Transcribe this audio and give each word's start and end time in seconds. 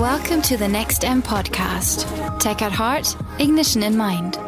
Welcome 0.00 0.40
to 0.44 0.56
the 0.56 0.66
Next 0.66 1.04
M 1.04 1.22
podcast. 1.22 2.06
Tech 2.38 2.62
at 2.62 2.72
heart, 2.72 3.14
ignition 3.38 3.82
in 3.82 3.98
mind. 3.98 4.38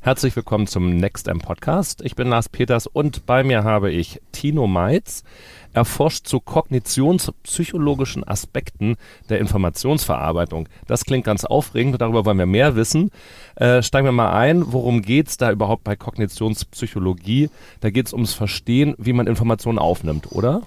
Herzlich 0.00 0.34
willkommen 0.34 0.66
zum 0.66 0.96
Next 0.96 1.28
M 1.28 1.40
Podcast. 1.40 2.00
Ich 2.02 2.16
bin 2.16 2.28
Lars 2.28 2.48
Peters 2.48 2.86
und 2.86 3.26
bei 3.26 3.44
mir 3.44 3.64
habe 3.64 3.90
ich 3.92 4.22
Tino 4.32 4.66
Meitz. 4.66 5.24
Er 5.72 5.84
forscht 5.84 6.26
zu 6.26 6.40
kognitionspsychologischen 6.40 8.26
Aspekten 8.26 8.96
der 9.28 9.40
Informationsverarbeitung. 9.40 10.68
Das 10.86 11.04
klingt 11.04 11.24
ganz 11.24 11.44
aufregend, 11.44 12.00
darüber 12.00 12.24
wollen 12.24 12.38
wir 12.38 12.46
mehr 12.46 12.76
wissen. 12.76 13.10
Äh, 13.56 13.82
steigen 13.82 14.06
wir 14.06 14.12
mal 14.12 14.32
ein, 14.32 14.72
worum 14.72 15.02
geht 15.02 15.28
es 15.28 15.36
da 15.36 15.50
überhaupt 15.50 15.84
bei 15.84 15.96
Kognitionspsychologie? 15.96 17.48
Da 17.80 17.90
geht 17.90 18.06
es 18.06 18.12
ums 18.12 18.34
Verstehen, 18.34 18.94
wie 18.98 19.12
man 19.12 19.26
Informationen 19.26 19.78
aufnimmt, 19.78 20.32
oder? 20.32 20.62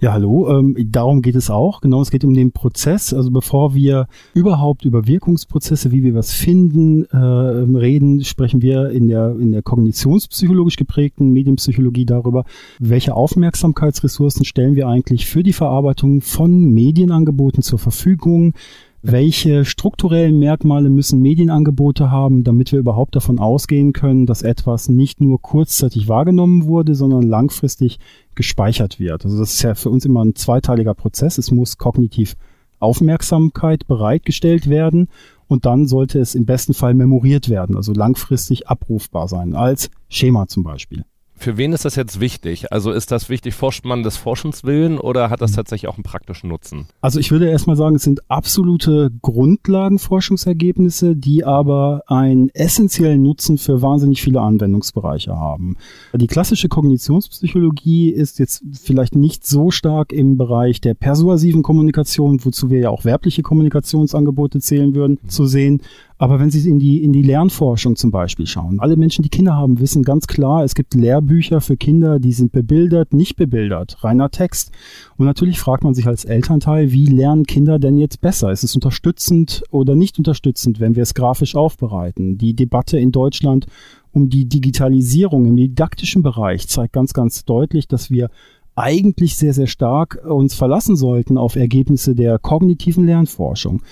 Ja, 0.00 0.12
hallo. 0.12 0.48
Ähm, 0.48 0.76
darum 0.92 1.22
geht 1.22 1.34
es 1.34 1.50
auch. 1.50 1.80
Genau, 1.80 2.00
es 2.00 2.12
geht 2.12 2.24
um 2.24 2.32
den 2.32 2.52
Prozess. 2.52 3.12
Also 3.12 3.32
bevor 3.32 3.74
wir 3.74 4.06
überhaupt 4.32 4.84
über 4.84 5.08
Wirkungsprozesse, 5.08 5.90
wie 5.90 6.04
wir 6.04 6.14
was 6.14 6.32
finden, 6.32 7.04
äh, 7.06 7.16
reden, 7.16 8.22
sprechen 8.22 8.62
wir 8.62 8.90
in 8.90 9.08
der, 9.08 9.34
in 9.40 9.50
der 9.50 9.62
kognitionspsychologisch 9.62 10.76
geprägten 10.76 11.32
Medienpsychologie 11.32 12.06
darüber, 12.06 12.44
welche 12.78 13.14
Aufmerksamkeitsressourcen 13.14 14.37
stellen 14.44 14.76
wir 14.76 14.88
eigentlich 14.88 15.26
für 15.26 15.42
die 15.42 15.52
Verarbeitung 15.52 16.20
von 16.20 16.70
Medienangeboten 16.70 17.62
zur 17.62 17.78
Verfügung 17.78 18.54
welche 19.02 19.64
strukturellen 19.64 20.38
Merkmale 20.38 20.90
müssen 20.90 21.20
Medienangebote 21.20 22.10
haben, 22.10 22.42
damit 22.42 22.72
wir 22.72 22.80
überhaupt 22.80 23.14
davon 23.14 23.38
ausgehen 23.38 23.92
können, 23.92 24.26
dass 24.26 24.42
etwas 24.42 24.88
nicht 24.88 25.20
nur 25.20 25.40
kurzzeitig 25.40 26.08
wahrgenommen 26.08 26.66
wurde, 26.66 26.94
sondern 26.94 27.22
langfristig 27.22 27.98
gespeichert 28.34 28.98
wird. 28.98 29.24
Also 29.24 29.38
das 29.38 29.54
ist 29.54 29.62
ja 29.62 29.74
für 29.74 29.90
uns 29.90 30.04
immer 30.04 30.24
ein 30.24 30.34
zweiteiliger 30.34 30.94
Prozess. 30.94 31.38
Es 31.38 31.50
muss 31.52 31.78
kognitiv 31.78 32.34
Aufmerksamkeit 32.80 33.86
bereitgestellt 33.86 34.68
werden 34.68 35.08
und 35.46 35.64
dann 35.64 35.86
sollte 35.86 36.18
es 36.18 36.34
im 36.34 36.44
besten 36.44 36.74
Fall 36.74 36.94
memoriert 36.94 37.48
werden, 37.48 37.76
also 37.76 37.92
langfristig 37.92 38.68
abrufbar 38.68 39.28
sein, 39.28 39.54
als 39.54 39.90
Schema 40.08 40.46
zum 40.48 40.64
Beispiel. 40.64 41.04
Für 41.38 41.56
wen 41.56 41.72
ist 41.72 41.84
das 41.84 41.94
jetzt 41.94 42.20
wichtig? 42.20 42.72
Also 42.72 42.90
ist 42.90 43.12
das 43.12 43.28
wichtig, 43.28 43.54
forscht 43.54 43.84
man 43.84 44.02
des 44.02 44.16
Forschungswillen 44.16 44.98
oder 44.98 45.30
hat 45.30 45.40
das 45.40 45.52
mhm. 45.52 45.56
tatsächlich 45.56 45.88
auch 45.88 45.94
einen 45.94 46.02
praktischen 46.02 46.48
Nutzen? 46.48 46.86
Also 47.00 47.20
ich 47.20 47.30
würde 47.30 47.48
erstmal 47.48 47.76
sagen, 47.76 47.94
es 47.94 48.02
sind 48.02 48.28
absolute 48.28 49.10
Grundlagenforschungsergebnisse, 49.22 51.14
die 51.14 51.44
aber 51.44 52.02
einen 52.06 52.48
essentiellen 52.50 53.22
Nutzen 53.22 53.56
für 53.56 53.82
wahnsinnig 53.82 54.20
viele 54.20 54.40
Anwendungsbereiche 54.40 55.36
haben. 55.36 55.76
Die 56.12 56.26
klassische 56.26 56.68
Kognitionspsychologie 56.68 58.10
ist 58.10 58.40
jetzt 58.40 58.64
vielleicht 58.72 59.14
nicht 59.14 59.46
so 59.46 59.70
stark 59.70 60.12
im 60.12 60.36
Bereich 60.36 60.80
der 60.80 60.94
persuasiven 60.94 61.62
Kommunikation, 61.62 62.44
wozu 62.44 62.68
wir 62.68 62.80
ja 62.80 62.90
auch 62.90 63.04
werbliche 63.04 63.42
Kommunikationsangebote 63.42 64.58
zählen 64.60 64.94
würden, 64.94 65.18
mhm. 65.22 65.28
zu 65.28 65.46
sehen. 65.46 65.82
Aber 66.20 66.40
wenn 66.40 66.50
Sie 66.50 66.68
in 66.68 66.80
die, 66.80 67.02
in 67.04 67.12
die 67.12 67.22
Lernforschung 67.22 67.94
zum 67.94 68.10
Beispiel 68.10 68.46
schauen, 68.46 68.80
alle 68.80 68.96
Menschen, 68.96 69.22
die 69.22 69.28
Kinder 69.28 69.54
haben, 69.54 69.78
wissen 69.78 70.02
ganz 70.02 70.26
klar, 70.26 70.64
es 70.64 70.74
gibt 70.74 70.94
Lehrbücher 70.94 71.60
für 71.60 71.76
Kinder, 71.76 72.18
die 72.18 72.32
sind 72.32 72.50
bebildert, 72.50 73.14
nicht 73.14 73.36
bebildert, 73.36 74.02
reiner 74.02 74.28
Text. 74.30 74.72
Und 75.16 75.26
natürlich 75.26 75.60
fragt 75.60 75.84
man 75.84 75.94
sich 75.94 76.08
als 76.08 76.24
Elternteil, 76.24 76.90
wie 76.90 77.06
lernen 77.06 77.46
Kinder 77.46 77.78
denn 77.78 77.98
jetzt 77.98 78.20
besser? 78.20 78.50
Ist 78.50 78.64
es 78.64 78.74
unterstützend 78.74 79.62
oder 79.70 79.94
nicht 79.94 80.18
unterstützend, 80.18 80.80
wenn 80.80 80.96
wir 80.96 81.04
es 81.04 81.14
grafisch 81.14 81.54
aufbereiten? 81.54 82.36
Die 82.36 82.54
Debatte 82.54 82.98
in 82.98 83.12
Deutschland 83.12 83.66
um 84.10 84.28
die 84.28 84.46
Digitalisierung 84.46 85.46
im 85.46 85.56
didaktischen 85.56 86.22
Bereich 86.24 86.66
zeigt 86.66 86.94
ganz, 86.94 87.12
ganz 87.12 87.44
deutlich, 87.44 87.86
dass 87.86 88.10
wir 88.10 88.30
eigentlich 88.74 89.36
sehr, 89.36 89.52
sehr 89.52 89.66
stark 89.66 90.20
uns 90.24 90.54
verlassen 90.54 90.96
sollten 90.96 91.38
auf 91.38 91.56
Ergebnisse 91.56 92.14
der 92.14 92.38
kognitiven 92.38 93.06
Lernforschung. 93.06 93.82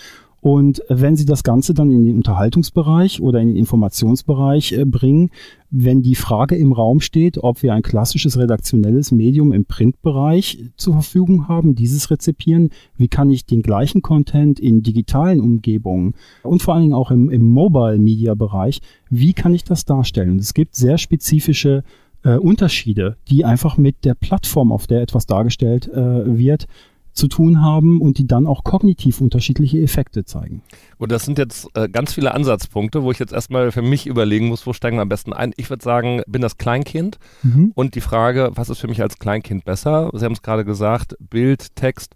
Und 0.41 0.83
wenn 0.89 1.17
Sie 1.17 1.25
das 1.25 1.43
Ganze 1.43 1.75
dann 1.75 1.91
in 1.91 2.05
den 2.05 2.17
Unterhaltungsbereich 2.17 3.21
oder 3.21 3.41
in 3.41 3.49
den 3.49 3.57
Informationsbereich 3.57 4.73
äh, 4.73 4.85
bringen, 4.85 5.31
wenn 5.71 6.03
die 6.03 6.15
Frage 6.15 6.55
im 6.57 6.73
Raum 6.73 7.01
steht, 7.01 7.39
ob 7.39 7.63
wir 7.63 7.75
ein 7.75 7.83
klassisches 7.83 8.39
redaktionelles 8.39 9.11
Medium 9.13 9.53
im 9.53 9.65
Printbereich 9.65 10.71
zur 10.77 10.95
Verfügung 10.95 11.49
haben, 11.49 11.75
dieses 11.75 12.11
rezipieren, 12.11 12.71
wie 12.97 13.09
kann 13.09 13.31
ich 13.31 13.47
den 13.47 13.63
gleichen 13.63 14.03
Content 14.03 14.61
in 14.61 14.83
digitalen 14.83 15.41
Umgebungen 15.41 16.15
und 16.43 16.63
vor 16.63 16.75
allen 16.75 16.85
Dingen 16.85 16.95
auch 16.95 17.11
im, 17.11 17.29
im 17.31 17.43
Mobile-Media-Bereich, 17.43 18.81
wie 19.11 19.33
kann 19.33 19.55
ich 19.55 19.65
das 19.65 19.85
darstellen? 19.85 20.39
es 20.39 20.55
gibt 20.55 20.77
sehr 20.77 20.99
spezifische 20.99 21.83
äh, 22.23 22.37
Unterschiede, 22.37 23.17
die 23.29 23.45
einfach 23.45 23.77
mit 23.79 24.05
der 24.05 24.15
Plattform, 24.15 24.73
auf 24.73 24.87
der 24.87 25.03
etwas 25.03 25.27
dargestellt 25.27 25.89
äh, 25.89 26.39
wird, 26.39 26.67
zu 27.17 27.29
tun 27.29 27.63
haben 27.63 28.01
und 28.01 28.19
die 28.19 28.27
dann 28.27 28.47
auch 28.47 28.63
kognitiv 28.63 29.21
unterschiedliche 29.21 29.81
Effekte 29.81 30.25
zeigen. 30.25 30.63
Und 30.99 31.11
das 31.13 31.25
sind 31.25 31.39
jetzt 31.39 31.69
äh, 31.75 31.89
ganz 31.89 32.13
viele 32.13 32.33
Ansatzpunkte, 32.35 33.03
wo 33.03 33.11
ich 33.11 33.19
jetzt 33.19 33.33
erstmal 33.33 33.73
für 33.73 33.83
mich 33.83 34.07
überlegen 34.07 34.49
muss, 34.49 34.67
wo 34.67 34.73
steigen 34.73 34.99
wir 34.99 35.03
am 35.03 35.09
besten 35.09 35.33
ein. 35.33 35.53
Ich 35.57 35.71
würde 35.71 35.83
sagen, 35.83 36.23
bin 36.27 36.43
das 36.43 36.59
Kleinkind 36.59 37.19
mhm. 37.43 37.73
und 37.75 37.95
die 37.95 38.01
Frage, 38.01 38.51
was 38.55 38.69
ist 38.69 38.79
für 38.79 38.89
mich 38.89 39.03
als 39.03 39.19
Kleinkind 39.19 39.65
besser? 39.65 40.11
Sie 40.15 40.25
haben 40.25 40.33
es 40.33 40.43
gerade 40.43 40.65
gesagt, 40.65 41.17
Bild, 41.19 41.75
Text 41.75 42.15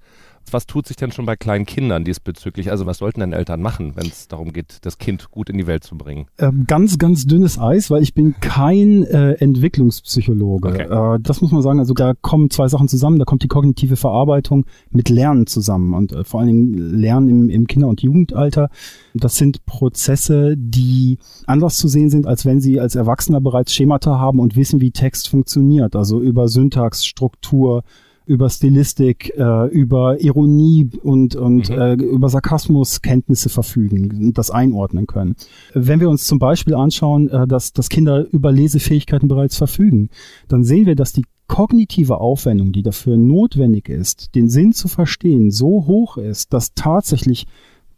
was 0.53 0.67
tut 0.67 0.87
sich 0.87 0.97
denn 0.97 1.13
schon 1.13 1.27
bei 1.27 1.37
kleinen 1.37 1.67
Kindern 1.67 2.05
diesbezüglich? 2.05 2.71
Also 2.71 2.87
was 2.87 2.99
sollten 2.99 3.21
denn 3.21 3.33
Eltern 3.33 3.61
machen, 3.61 3.93
wenn 3.97 4.07
es 4.07 4.29
darum 4.29 4.53
geht, 4.53 4.79
das 4.83 4.99
Kind 4.99 5.31
gut 5.31 5.51
in 5.51 5.59
die 5.59 5.67
Welt 5.67 5.85
zu 5.85 5.97
bringen? 5.97 6.27
Ähm, 6.39 6.65
ganz, 6.67 6.99
ganz 6.99 7.27
dünnes 7.27 7.59
Eis, 7.59 7.91
weil 7.91 8.03
ich 8.03 8.15
bin 8.15 8.35
kein 8.41 9.05
äh, 9.05 9.33
Entwicklungspsychologe. 9.33 10.69
Okay. 10.69 11.15
Äh, 11.15 11.19
das 11.21 11.41
muss 11.41 11.53
man 11.53 11.63
sagen. 11.63 11.79
Also 11.79 11.95
da 11.95 12.15
kommen 12.21 12.51
zwei 12.51 12.69
Sachen 12.69 12.89
zusammen. 12.89 13.19
Da 13.19 13.25
kommt 13.25 13.43
die 13.43 13.49
kognitive 13.49 13.97
Verarbeitung 13.97 14.67
mit 14.91 15.09
Lernen 15.09 15.47
zusammen 15.47 15.95
und 15.95 16.13
äh, 16.13 16.25
vor 16.25 16.41
allen 16.41 16.49
Dingen 16.49 16.99
Lernen 16.99 17.29
im, 17.29 17.51
im 17.51 17.67
Kinder- 17.67 17.89
und 17.89 18.03
Jugendalter. 18.03 18.71
Das 19.15 19.37
sind 19.37 19.65
Prozesse, 19.67 20.55
die 20.57 21.19
anders 21.47 21.77
zu 21.77 21.89
sehen 21.89 22.11
sind, 22.11 22.27
als 22.27 22.45
wenn 22.45 22.61
sie 22.61 22.81
als 22.81 22.95
Erwachsener 22.95 23.41
bereits 23.41 23.75
Schemata 23.75 24.19
haben 24.19 24.41
und 24.41 24.57
wissen, 24.57 24.81
wie 24.81 24.91
Text 24.91 25.29
funktioniert. 25.29 25.97
Also 25.97 26.21
über 26.21 26.49
Syntax, 26.49 27.05
Struktur, 27.05 27.83
über 28.31 28.49
Stilistik, 28.49 29.33
äh, 29.37 29.67
über 29.71 30.21
Ironie 30.21 30.89
und, 31.03 31.35
und 31.35 31.69
mhm. 31.69 31.77
äh, 31.77 31.95
über 31.95 32.29
Sarkasmus 32.29 33.03
Kenntnisse 33.03 33.49
verfügen 33.49 34.27
und 34.27 34.39
das 34.39 34.53
einordnen 34.53 35.09
können. 35.09 35.35
Wenn 35.75 35.99
wir 35.99 36.09
uns 36.09 36.29
zum 36.29 36.39
Beispiel 36.39 36.75
anschauen, 36.75 37.29
äh, 37.29 37.49
dass, 37.49 37.73
dass 37.73 37.89
Kinder 37.89 38.25
über 38.31 38.53
Lesefähigkeiten 38.53 39.27
bereits 39.27 39.57
verfügen, 39.57 40.11
dann 40.47 40.63
sehen 40.63 40.87
wir, 40.87 40.95
dass 40.95 41.13
die 41.13 41.25
kognitive 41.49 42.21
Aufwendung, 42.21 42.71
die 42.71 42.85
dafür 42.85 43.17
notwendig 43.17 43.89
ist, 43.89 44.37
den 44.37 44.49
Sinn 44.49 44.73
zu 44.75 44.87
verstehen, 44.87 45.51
so 45.51 45.89
hoch 45.89 46.17
ist, 46.17 46.53
dass 46.53 46.75
tatsächlich 46.75 47.49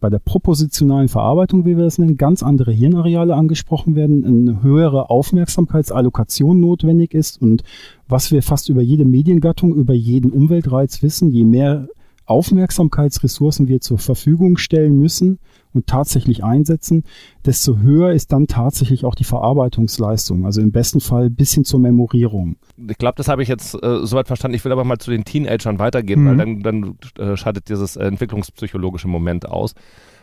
bei 0.03 0.11
der 0.11 0.19
propositionalen 0.19 1.09
Verarbeitung, 1.09 1.65
wie 1.65 1.79
wir 1.79 1.87
es 1.87 1.97
nennen, 1.97 2.17
ganz 2.17 2.43
andere 2.43 2.73
Hirnareale 2.73 3.37
angesprochen 3.37 3.95
werden, 3.95 4.25
eine 4.25 4.63
höhere 4.63 5.09
Aufmerksamkeitsallokation 5.11 6.61
notwendig 6.61 7.15
ist 7.15 7.41
und 7.41 7.63
was 8.09 8.33
wir 8.33 8.43
fast 8.43 8.69
über 8.69 8.83
jede 8.83 9.05
Mediengattung, 9.05 9.75
über 9.75 9.95
jeden 9.95 10.33
Umweltreiz 10.33 11.03
wissen, 11.05 11.31
je 11.31 11.45
mehr 11.45 11.87
Aufmerksamkeitsressourcen 12.27 13.69
wir 13.69 13.81
zur 13.81 13.99
Verfügung 13.99 14.57
stellen 14.57 14.99
müssen 14.99 15.39
und 15.73 15.87
tatsächlich 15.87 16.45
einsetzen, 16.45 17.05
desto 17.45 17.79
höher 17.79 18.13
ist 18.13 18.33
dann 18.33 18.47
tatsächlich 18.47 19.05
auch 19.05 19.15
die 19.15 19.25
Verarbeitungsleistung. 19.25 20.45
Also 20.45 20.61
im 20.61 20.73
besten 20.73 21.01
Fall 21.01 21.31
bis 21.31 21.55
hin 21.55 21.65
zur 21.65 21.81
Memorierung. 21.81 22.57
Ich 22.89 22.99
glaube, 22.99 23.15
das 23.17 23.29
habe 23.29 23.43
ich 23.43 23.49
jetzt 23.49 23.75
äh, 23.75 24.05
soweit 24.05 24.27
verstanden. 24.27 24.55
Ich 24.55 24.65
will 24.65 24.73
aber 24.73 24.85
mal 24.85 24.99
zu 24.99 25.11
den 25.11 25.25
Teenagern 25.25 25.79
weitergehen, 25.79 26.23
mhm. 26.23 26.29
weil 26.29 26.37
dann, 26.37 26.61
dann 26.61 26.99
äh, 27.19 27.37
schaltet 27.37 27.69
dieses 27.69 27.97
äh, 27.97 28.05
entwicklungspsychologische 28.05 29.09
Moment 29.09 29.49
aus. 29.49 29.75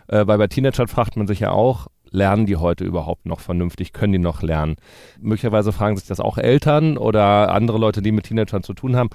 Äh, 0.07 0.25
weil 0.27 0.37
bei 0.37 0.47
Teenagern 0.47 0.87
fragt 0.87 1.17
man 1.17 1.27
sich 1.27 1.39
ja 1.39 1.51
auch, 1.51 1.87
lernen 2.11 2.45
die 2.45 2.55
heute 2.55 2.83
überhaupt 2.83 3.25
noch 3.25 3.39
vernünftig? 3.39 3.93
Können 3.93 4.13
die 4.13 4.19
noch 4.19 4.41
lernen? 4.41 4.75
Möglicherweise 5.19 5.71
fragen 5.71 5.97
sich 5.97 6.07
das 6.07 6.19
auch 6.19 6.37
Eltern 6.37 6.97
oder 6.97 7.53
andere 7.53 7.77
Leute, 7.77 8.01
die 8.01 8.11
mit 8.11 8.25
Teenagern 8.25 8.63
zu 8.63 8.73
tun 8.73 8.95
haben 8.95 9.09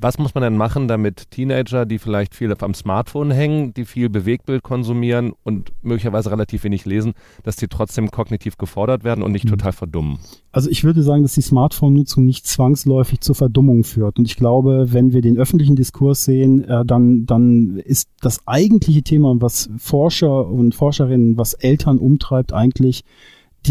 was 0.00 0.18
muss 0.18 0.34
man 0.34 0.42
denn 0.42 0.56
machen, 0.56 0.88
damit 0.88 1.30
Teenager, 1.30 1.86
die 1.86 1.98
vielleicht 1.98 2.34
viel 2.34 2.54
am 2.58 2.74
Smartphone 2.74 3.30
hängen, 3.30 3.74
die 3.74 3.84
viel 3.84 4.08
Bewegtbild 4.08 4.62
konsumieren 4.62 5.32
und 5.42 5.72
möglicherweise 5.82 6.30
relativ 6.30 6.64
wenig 6.64 6.84
lesen, 6.84 7.14
dass 7.42 7.56
die 7.56 7.68
trotzdem 7.68 8.10
kognitiv 8.10 8.56
gefordert 8.58 9.04
werden 9.04 9.22
und 9.22 9.32
nicht 9.32 9.44
mhm. 9.46 9.50
total 9.50 9.72
verdummen? 9.72 10.18
Also 10.52 10.70
ich 10.70 10.84
würde 10.84 11.02
sagen, 11.02 11.22
dass 11.22 11.34
die 11.34 11.42
Smartphone-Nutzung 11.42 12.24
nicht 12.24 12.46
zwangsläufig 12.46 13.20
zur 13.20 13.34
Verdummung 13.34 13.84
führt. 13.84 14.18
Und 14.18 14.26
ich 14.26 14.36
glaube, 14.36 14.92
wenn 14.92 15.12
wir 15.12 15.20
den 15.20 15.36
öffentlichen 15.36 15.76
Diskurs 15.76 16.24
sehen, 16.24 16.64
äh, 16.64 16.84
dann, 16.84 17.26
dann 17.26 17.76
ist 17.78 18.08
das 18.20 18.46
eigentliche 18.46 19.02
Thema, 19.02 19.34
was 19.40 19.68
Forscher 19.78 20.48
und 20.48 20.74
Forscherinnen, 20.74 21.36
was 21.36 21.54
Eltern 21.54 21.98
umtreibt, 21.98 22.52
eigentlich 22.52 23.04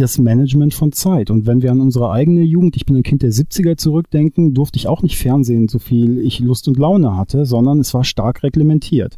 das 0.01 0.17
Management 0.17 0.73
von 0.73 0.91
Zeit. 0.91 1.29
Und 1.29 1.45
wenn 1.45 1.61
wir 1.61 1.71
an 1.71 1.81
unsere 1.81 2.11
eigene 2.11 2.41
Jugend, 2.41 2.75
ich 2.75 2.85
bin 2.85 2.95
ein 2.95 3.03
Kind 3.03 3.21
der 3.21 3.31
70er 3.31 3.77
zurückdenken, 3.77 4.53
durfte 4.53 4.77
ich 4.77 4.87
auch 4.87 5.01
nicht 5.01 5.17
Fernsehen, 5.17 5.67
so 5.67 5.79
viel 5.79 6.19
ich 6.19 6.39
Lust 6.39 6.67
und 6.67 6.77
Laune 6.77 7.15
hatte, 7.15 7.45
sondern 7.45 7.79
es 7.79 7.93
war 7.93 8.03
stark 8.03 8.43
reglementiert. 8.43 9.15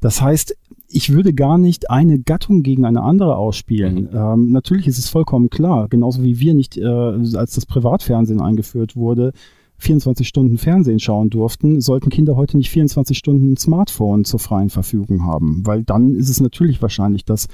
Das 0.00 0.20
heißt, 0.20 0.56
ich 0.88 1.12
würde 1.12 1.34
gar 1.34 1.58
nicht 1.58 1.90
eine 1.90 2.18
Gattung 2.18 2.62
gegen 2.62 2.84
eine 2.84 3.02
andere 3.02 3.36
ausspielen. 3.36 4.02
Mhm. 4.02 4.08
Ähm, 4.12 4.52
natürlich 4.52 4.86
ist 4.86 4.98
es 4.98 5.08
vollkommen 5.08 5.50
klar, 5.50 5.88
genauso 5.88 6.22
wie 6.22 6.38
wir 6.38 6.54
nicht, 6.54 6.76
äh, 6.76 6.84
als 6.84 7.54
das 7.54 7.66
Privatfernsehen 7.66 8.40
eingeführt 8.40 8.96
wurde, 8.96 9.32
24 9.78 10.26
Stunden 10.26 10.58
Fernsehen 10.58 11.00
schauen 11.00 11.28
durften, 11.28 11.80
sollten 11.80 12.08
Kinder 12.08 12.36
heute 12.36 12.56
nicht 12.56 12.70
24 12.70 13.18
Stunden 13.18 13.52
ein 13.52 13.56
Smartphone 13.56 14.24
zur 14.24 14.40
freien 14.40 14.70
Verfügung 14.70 15.24
haben, 15.24 15.62
weil 15.66 15.82
dann 15.82 16.14
ist 16.14 16.30
es 16.30 16.40
natürlich 16.40 16.80
wahrscheinlich, 16.80 17.24
dass 17.24 17.48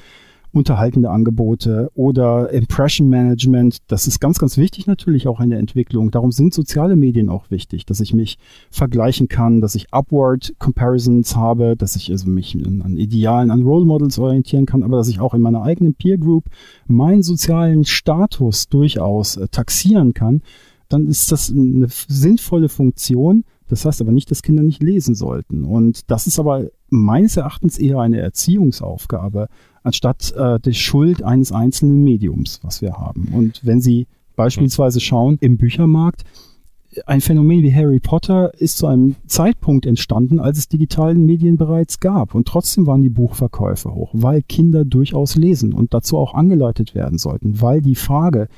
unterhaltende 0.52 1.10
Angebote 1.10 1.90
oder 1.94 2.50
Impression 2.50 3.08
Management. 3.08 3.78
Das 3.88 4.06
ist 4.06 4.20
ganz, 4.20 4.38
ganz 4.38 4.58
wichtig 4.58 4.87
natürlich 4.87 5.26
auch 5.26 5.40
in 5.40 5.50
der 5.50 5.58
Entwicklung. 5.58 6.10
Darum 6.10 6.31
sind 6.31 6.52
soziale 6.52 6.96
Medien 6.96 7.28
auch 7.28 7.50
wichtig, 7.50 7.87
dass 7.87 8.00
ich 8.00 8.12
mich 8.12 8.38
vergleichen 8.70 9.28
kann, 9.28 9.60
dass 9.60 9.75
ich 9.75 9.93
Upward 9.93 10.54
Comparisons 10.58 11.37
habe, 11.37 11.76
dass 11.76 11.96
ich 11.96 12.10
also 12.10 12.28
mich 12.28 12.54
an 12.54 12.96
Idealen, 12.96 13.50
an 13.50 13.62
Role 13.62 13.87
Models 13.87 14.19
orientieren 14.19 14.66
kann, 14.66 14.82
aber 14.82 14.99
dass 14.99 15.08
ich 15.08 15.20
auch 15.20 15.34
in 15.34 15.40
meiner 15.40 15.62
eigenen 15.62 15.94
Peer 15.94 16.19
Group 16.19 16.44
meinen 16.87 17.22
sozialen 17.22 17.84
Status 17.84 18.69
durchaus 18.69 19.37
äh, 19.37 19.48
taxieren 19.48 20.12
kann, 20.14 20.43
dann 20.88 21.06
ist 21.06 21.32
das 21.32 21.50
eine 21.50 21.88
sinnvolle 21.88 22.69
Funktion. 22.69 23.44
Das 23.69 23.87
heißt 23.87 24.02
aber 24.02 24.12
nicht, 24.12 24.31
dass 24.31 24.43
Kinder 24.43 24.62
nicht 24.62 24.82
lesen 24.82 25.14
sollten. 25.14 25.64
Und 25.64 26.10
das 26.10 26.26
ist 26.26 26.38
aber 26.38 26.66
meines 26.90 27.38
Erachtens 27.38 27.78
eher 27.78 28.00
eine 28.00 28.20
Erziehungsaufgabe 28.20 29.48
anstatt 29.82 30.32
äh, 30.37 30.58
die 30.61 30.75
Schuld 30.75 31.23
eines 31.23 31.52
einzelnen 31.52 32.05
Mediums, 32.05 32.61
was 32.62 32.82
wir 32.82 32.93
haben. 32.93 33.29
Und 33.32 33.64
wenn 33.64 33.81
Sie 33.81 34.06
beispielsweise 34.37 35.00
schauen 35.00 35.38
im 35.40 35.56
Büchermarkt, 35.56 36.25
ein 37.06 37.20
Phänomen 37.20 37.62
wie 37.62 37.75
Harry 37.75 38.00
Potter 38.00 38.52
ist 38.55 38.76
zu 38.76 38.87
einem 38.87 39.17
Zeitpunkt 39.26 39.87
entstanden, 39.87 40.40
als 40.40 40.58
es 40.58 40.69
digitalen 40.69 41.25
Medien 41.25 41.56
bereits 41.56 42.00
gab. 42.00 42.34
Und 42.34 42.46
trotzdem 42.46 42.87
waren 42.87 43.02
die 43.02 43.08
Buchverkäufe 43.08 43.94
hoch, 43.94 44.11
weil 44.12 44.43
Kinder 44.43 44.84
durchaus 44.84 45.37
lesen 45.37 45.73
und 45.73 45.94
dazu 45.94 46.19
auch 46.19 46.34
angeleitet 46.34 46.94
werden 46.94 47.19
sollten, 47.19 47.61
weil 47.62 47.81
die 47.81 47.94
Frage 47.94 48.49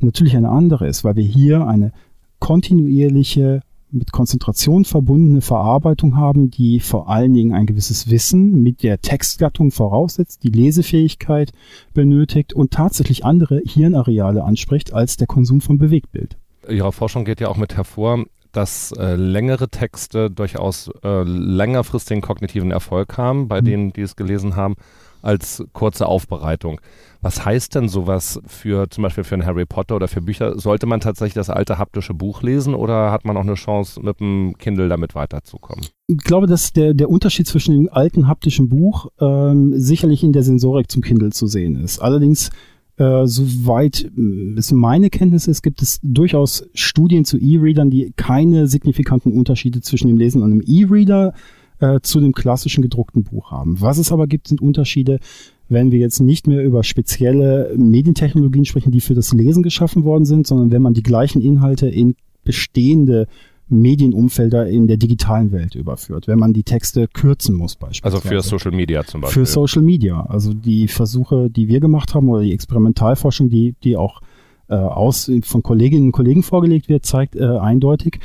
natürlich 0.00 0.36
eine 0.36 0.50
andere 0.50 0.86
ist, 0.86 1.02
weil 1.02 1.16
wir 1.16 1.24
hier 1.24 1.66
eine 1.66 1.92
kontinuierliche 2.40 3.62
mit 3.90 4.12
Konzentration 4.12 4.84
verbundene 4.84 5.40
Verarbeitung 5.40 6.16
haben, 6.16 6.50
die 6.50 6.80
vor 6.80 7.08
allen 7.08 7.34
Dingen 7.34 7.54
ein 7.54 7.66
gewisses 7.66 8.10
Wissen 8.10 8.62
mit 8.62 8.82
der 8.82 9.00
Textgattung 9.00 9.70
voraussetzt, 9.70 10.42
die 10.42 10.50
Lesefähigkeit 10.50 11.52
benötigt 11.94 12.52
und 12.52 12.72
tatsächlich 12.72 13.24
andere 13.24 13.62
Hirnareale 13.64 14.44
anspricht 14.44 14.92
als 14.92 15.16
der 15.16 15.26
Konsum 15.26 15.60
von 15.60 15.78
Bewegtbild. 15.78 16.36
Ihre 16.68 16.92
Forschung 16.92 17.24
geht 17.24 17.40
ja 17.40 17.48
auch 17.48 17.56
mit 17.56 17.76
hervor, 17.76 18.24
dass 18.52 18.92
äh, 18.92 19.14
längere 19.14 19.68
Texte 19.68 20.30
durchaus 20.30 20.90
äh, 21.02 21.22
längerfristigen 21.22 22.22
kognitiven 22.22 22.70
Erfolg 22.70 23.16
haben, 23.18 23.48
bei 23.48 23.60
mhm. 23.60 23.64
denen, 23.64 23.92
die 23.92 24.02
es 24.02 24.16
gelesen 24.16 24.56
haben, 24.56 24.76
als 25.22 25.64
kurze 25.72 26.06
Aufbereitung. 26.06 26.80
Was 27.20 27.44
heißt 27.44 27.74
denn 27.74 27.88
sowas 27.88 28.40
für 28.46 28.88
zum 28.90 29.02
Beispiel 29.02 29.24
für 29.24 29.34
einen 29.34 29.44
Harry 29.44 29.66
Potter 29.66 29.96
oder 29.96 30.06
für 30.06 30.20
Bücher? 30.20 30.58
Sollte 30.58 30.86
man 30.86 31.00
tatsächlich 31.00 31.34
das 31.34 31.50
alte 31.50 31.76
haptische 31.76 32.14
Buch 32.14 32.42
lesen 32.42 32.74
oder 32.74 33.10
hat 33.10 33.24
man 33.24 33.36
auch 33.36 33.42
eine 33.42 33.54
Chance, 33.54 34.00
mit 34.00 34.20
dem 34.20 34.54
Kindle 34.58 34.88
damit 34.88 35.16
weiterzukommen? 35.16 35.86
Ich 36.06 36.18
glaube, 36.18 36.46
dass 36.46 36.72
der, 36.72 36.94
der 36.94 37.10
Unterschied 37.10 37.48
zwischen 37.48 37.74
dem 37.74 37.88
alten 37.90 38.28
haptischen 38.28 38.68
Buch 38.68 39.08
ähm, 39.20 39.72
sicherlich 39.74 40.22
in 40.22 40.32
der 40.32 40.44
Sensorik 40.44 40.90
zum 40.90 41.02
Kindle 41.02 41.30
zu 41.30 41.48
sehen 41.48 41.76
ist. 41.76 41.98
Allerdings 41.98 42.50
äh, 42.98 43.26
soweit 43.26 44.10
es 44.56 44.72
meine 44.72 45.10
Kenntnis 45.10 45.46
ist, 45.46 45.62
gibt 45.62 45.82
es 45.82 46.00
durchaus 46.02 46.68
Studien 46.74 47.24
zu 47.24 47.38
E-Readern, 47.38 47.90
die 47.90 48.12
keine 48.16 48.66
signifikanten 48.66 49.32
Unterschiede 49.32 49.80
zwischen 49.80 50.08
dem 50.08 50.18
Lesen 50.18 50.42
an 50.42 50.52
einem 50.52 50.62
E-Reader 50.66 51.32
äh, 51.80 52.00
zu 52.02 52.20
dem 52.20 52.32
klassischen 52.32 52.82
gedruckten 52.82 53.24
Buch 53.24 53.50
haben. 53.50 53.80
Was 53.80 53.98
es 53.98 54.12
aber 54.12 54.26
gibt, 54.26 54.48
sind 54.48 54.60
Unterschiede 54.60 55.20
wenn 55.68 55.90
wir 55.92 55.98
jetzt 55.98 56.20
nicht 56.20 56.46
mehr 56.46 56.64
über 56.64 56.82
spezielle 56.82 57.74
Medientechnologien 57.76 58.64
sprechen, 58.64 58.90
die 58.90 59.00
für 59.00 59.14
das 59.14 59.32
Lesen 59.32 59.62
geschaffen 59.62 60.04
worden 60.04 60.24
sind, 60.24 60.46
sondern 60.46 60.70
wenn 60.70 60.82
man 60.82 60.94
die 60.94 61.02
gleichen 61.02 61.42
Inhalte 61.42 61.88
in 61.88 62.14
bestehende 62.44 63.26
Medienumfelder 63.68 64.66
in 64.66 64.86
der 64.86 64.96
digitalen 64.96 65.52
Welt 65.52 65.74
überführt, 65.74 66.26
wenn 66.26 66.38
man 66.38 66.52
die 66.52 66.62
Texte 66.62 67.08
kürzen 67.08 67.54
muss 67.54 67.76
beispielsweise. 67.76 68.16
Also 68.16 68.28
für 68.28 68.42
Social 68.42 68.72
Media 68.72 69.04
zum 69.04 69.20
Beispiel. 69.20 69.44
Für 69.44 69.46
Social 69.46 69.82
Media. 69.82 70.22
Also 70.28 70.54
die 70.54 70.88
Versuche, 70.88 71.50
die 71.50 71.68
wir 71.68 71.80
gemacht 71.80 72.14
haben 72.14 72.28
oder 72.28 72.42
die 72.42 72.52
Experimentalforschung, 72.52 73.48
die, 73.50 73.74
die 73.84 73.96
auch 73.96 74.20
äh, 74.68 74.74
aus, 74.74 75.30
von 75.42 75.62
Kolleginnen 75.62 76.06
und 76.06 76.12
Kollegen 76.12 76.42
vorgelegt 76.42 76.88
wird, 76.88 77.04
zeigt 77.04 77.36
äh, 77.36 77.44
eindeutig, 77.44 78.20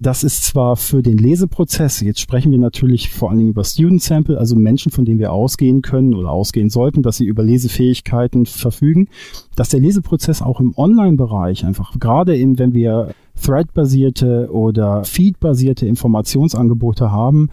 das 0.00 0.24
ist 0.24 0.44
zwar 0.44 0.76
für 0.76 1.02
den 1.02 1.18
Leseprozess, 1.18 2.00
jetzt 2.00 2.20
sprechen 2.20 2.50
wir 2.50 2.58
natürlich 2.58 3.10
vor 3.10 3.28
allen 3.28 3.38
Dingen 3.38 3.50
über 3.50 3.64
Student 3.64 4.02
Sample, 4.02 4.38
also 4.38 4.56
Menschen, 4.56 4.90
von 4.90 5.04
denen 5.04 5.18
wir 5.18 5.30
ausgehen 5.30 5.82
können 5.82 6.14
oder 6.14 6.30
ausgehen 6.30 6.70
sollten, 6.70 7.02
dass 7.02 7.18
sie 7.18 7.26
über 7.26 7.42
Lesefähigkeiten 7.42 8.46
verfügen, 8.46 9.08
dass 9.56 9.68
der 9.68 9.80
Leseprozess 9.80 10.40
auch 10.40 10.58
im 10.58 10.72
Online-Bereich 10.74 11.66
einfach, 11.66 11.98
gerade 12.00 12.34
eben, 12.34 12.58
wenn 12.58 12.72
wir 12.72 13.14
Thread-basierte 13.40 14.48
oder 14.50 15.04
Feed-basierte 15.04 15.86
Informationsangebote 15.86 17.12
haben, 17.12 17.50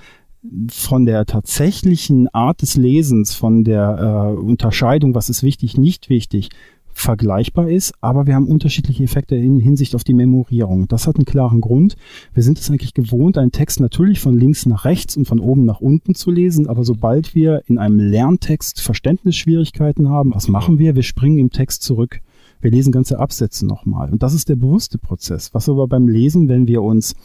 von 0.69 1.05
der 1.05 1.25
tatsächlichen 1.25 2.29
Art 2.33 2.61
des 2.61 2.77
Lesens, 2.77 3.33
von 3.33 3.65
der 3.65 4.33
äh, 4.37 4.39
Unterscheidung, 4.39 5.13
was 5.15 5.27
ist 5.27 5.43
wichtig, 5.43 5.77
nicht 5.77 6.09
wichtig, 6.09 6.49
vergleichbar 6.97 7.69
ist, 7.69 7.93
aber 8.01 8.25
wir 8.25 8.35
haben 8.35 8.47
unterschiedliche 8.47 9.03
Effekte 9.03 9.35
in 9.35 9.59
Hinsicht 9.59 9.95
auf 9.95 10.03
die 10.03 10.13
Memorierung. 10.13 10.87
Das 10.87 11.05
hat 11.05 11.15
einen 11.15 11.25
klaren 11.25 11.61
Grund. 11.61 11.95
Wir 12.33 12.41
sind 12.41 12.57
es 12.57 12.69
eigentlich 12.69 12.93
gewohnt, 12.95 13.37
einen 13.37 13.51
Text 13.51 13.79
natürlich 13.79 14.19
von 14.19 14.37
links 14.37 14.65
nach 14.65 14.83
rechts 14.83 15.15
und 15.15 15.27
von 15.27 15.39
oben 15.39 15.65
nach 15.65 15.79
unten 15.79 16.15
zu 16.15 16.31
lesen, 16.31 16.67
aber 16.67 16.83
sobald 16.83 17.35
wir 17.35 17.61
in 17.67 17.77
einem 17.77 17.99
Lerntext 17.99 18.81
Verständnisschwierigkeiten 18.81 20.09
haben, 20.09 20.33
was 20.33 20.47
machen 20.47 20.79
wir? 20.79 20.95
Wir 20.95 21.03
springen 21.03 21.37
im 21.37 21.51
Text 21.51 21.83
zurück. 21.83 22.21
Wir 22.61 22.71
lesen 22.71 22.91
ganze 22.91 23.19
Absätze 23.19 23.67
nochmal. 23.67 24.11
Und 24.11 24.23
das 24.23 24.33
ist 24.33 24.49
der 24.49 24.55
bewusste 24.55 24.97
Prozess. 24.97 25.53
Was 25.53 25.69
aber 25.69 25.87
beim 25.87 26.07
Lesen, 26.07 26.49
wenn 26.49 26.65
wir 26.65 26.81
uns 26.81 27.15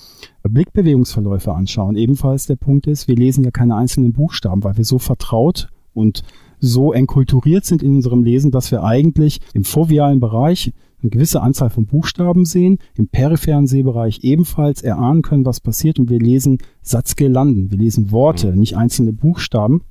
Blickbewegungsverläufe 0.43 1.53
anschauen, 1.53 1.97
ebenfalls 1.97 2.45
der 2.47 2.57
Punkt 2.57 2.87
ist, 2.87 3.09
wir 3.09 3.17
lesen 3.17 3.43
ja 3.43 3.51
keine 3.51 3.77
einzelnen 3.77 4.13
Buchstaben, 4.13 4.63
weil 4.63 4.77
wir 4.77 4.85
so 4.85 4.99
vertraut 4.99 5.69
und 5.95 6.23
so 6.63 6.93
enkulturiert 6.93 7.65
sind 7.65 7.83
in 7.83 7.97
unserem 7.97 8.23
Lesen, 8.23 8.53
dass 8.53 8.71
wir 8.71 8.85
eigentlich 8.85 9.41
im 9.53 9.65
fovialen 9.65 10.21
Bereich 10.21 10.73
eine 11.03 11.11
gewisse 11.11 11.43
Anzahl 11.43 11.71
von 11.71 11.87
Buchstaben 11.87 12.45
sehen, 12.45 12.79
im 12.97 13.09
peripheren 13.09 13.67
Sehbereich 13.67 14.21
ebenfalls 14.23 14.83
erahnen 14.83 15.23
können, 15.23 15.45
was 15.45 15.61
passiert 15.61 15.99
und 15.99 16.09
wir 16.09 16.21
lesen 16.21 16.59
Satzgelanden, 16.81 17.73
wir 17.73 17.79
lesen 17.79 18.13
Worte, 18.13 18.53
mhm. 18.53 18.61
nicht 18.61 18.77
einzelne 18.77 19.13
Buchstaben. 19.13 19.83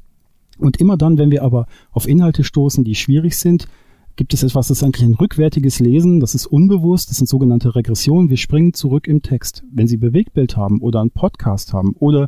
Und 0.57 0.77
immer 0.77 0.95
dann, 0.95 1.17
wenn 1.17 1.31
wir 1.31 1.43
aber 1.43 1.65
auf 1.91 2.07
Inhalte 2.07 2.45
stoßen, 2.45 2.85
die 2.85 2.95
schwierig 2.95 3.35
sind, 3.35 3.67
gibt 4.15 4.33
es 4.33 4.43
etwas, 4.43 4.67
das 4.67 4.77
ist 4.77 4.83
eigentlich 4.83 5.05
ein 5.05 5.15
rückwärtiges 5.15 5.79
Lesen, 5.79 6.19
das 6.19 6.35
ist 6.35 6.45
unbewusst, 6.45 7.09
das 7.09 7.17
sind 7.17 7.27
sogenannte 7.27 7.75
Regressionen. 7.75 8.29
Wir 8.29 8.37
springen 8.37 8.73
zurück 8.73 9.07
im 9.07 9.21
Text. 9.21 9.63
Wenn 9.71 9.87
Sie 9.87 9.97
Bewegtbild 9.97 10.55
haben 10.55 10.79
oder 10.79 11.01
einen 11.01 11.11
Podcast 11.11 11.73
haben 11.73 11.95
oder 11.99 12.27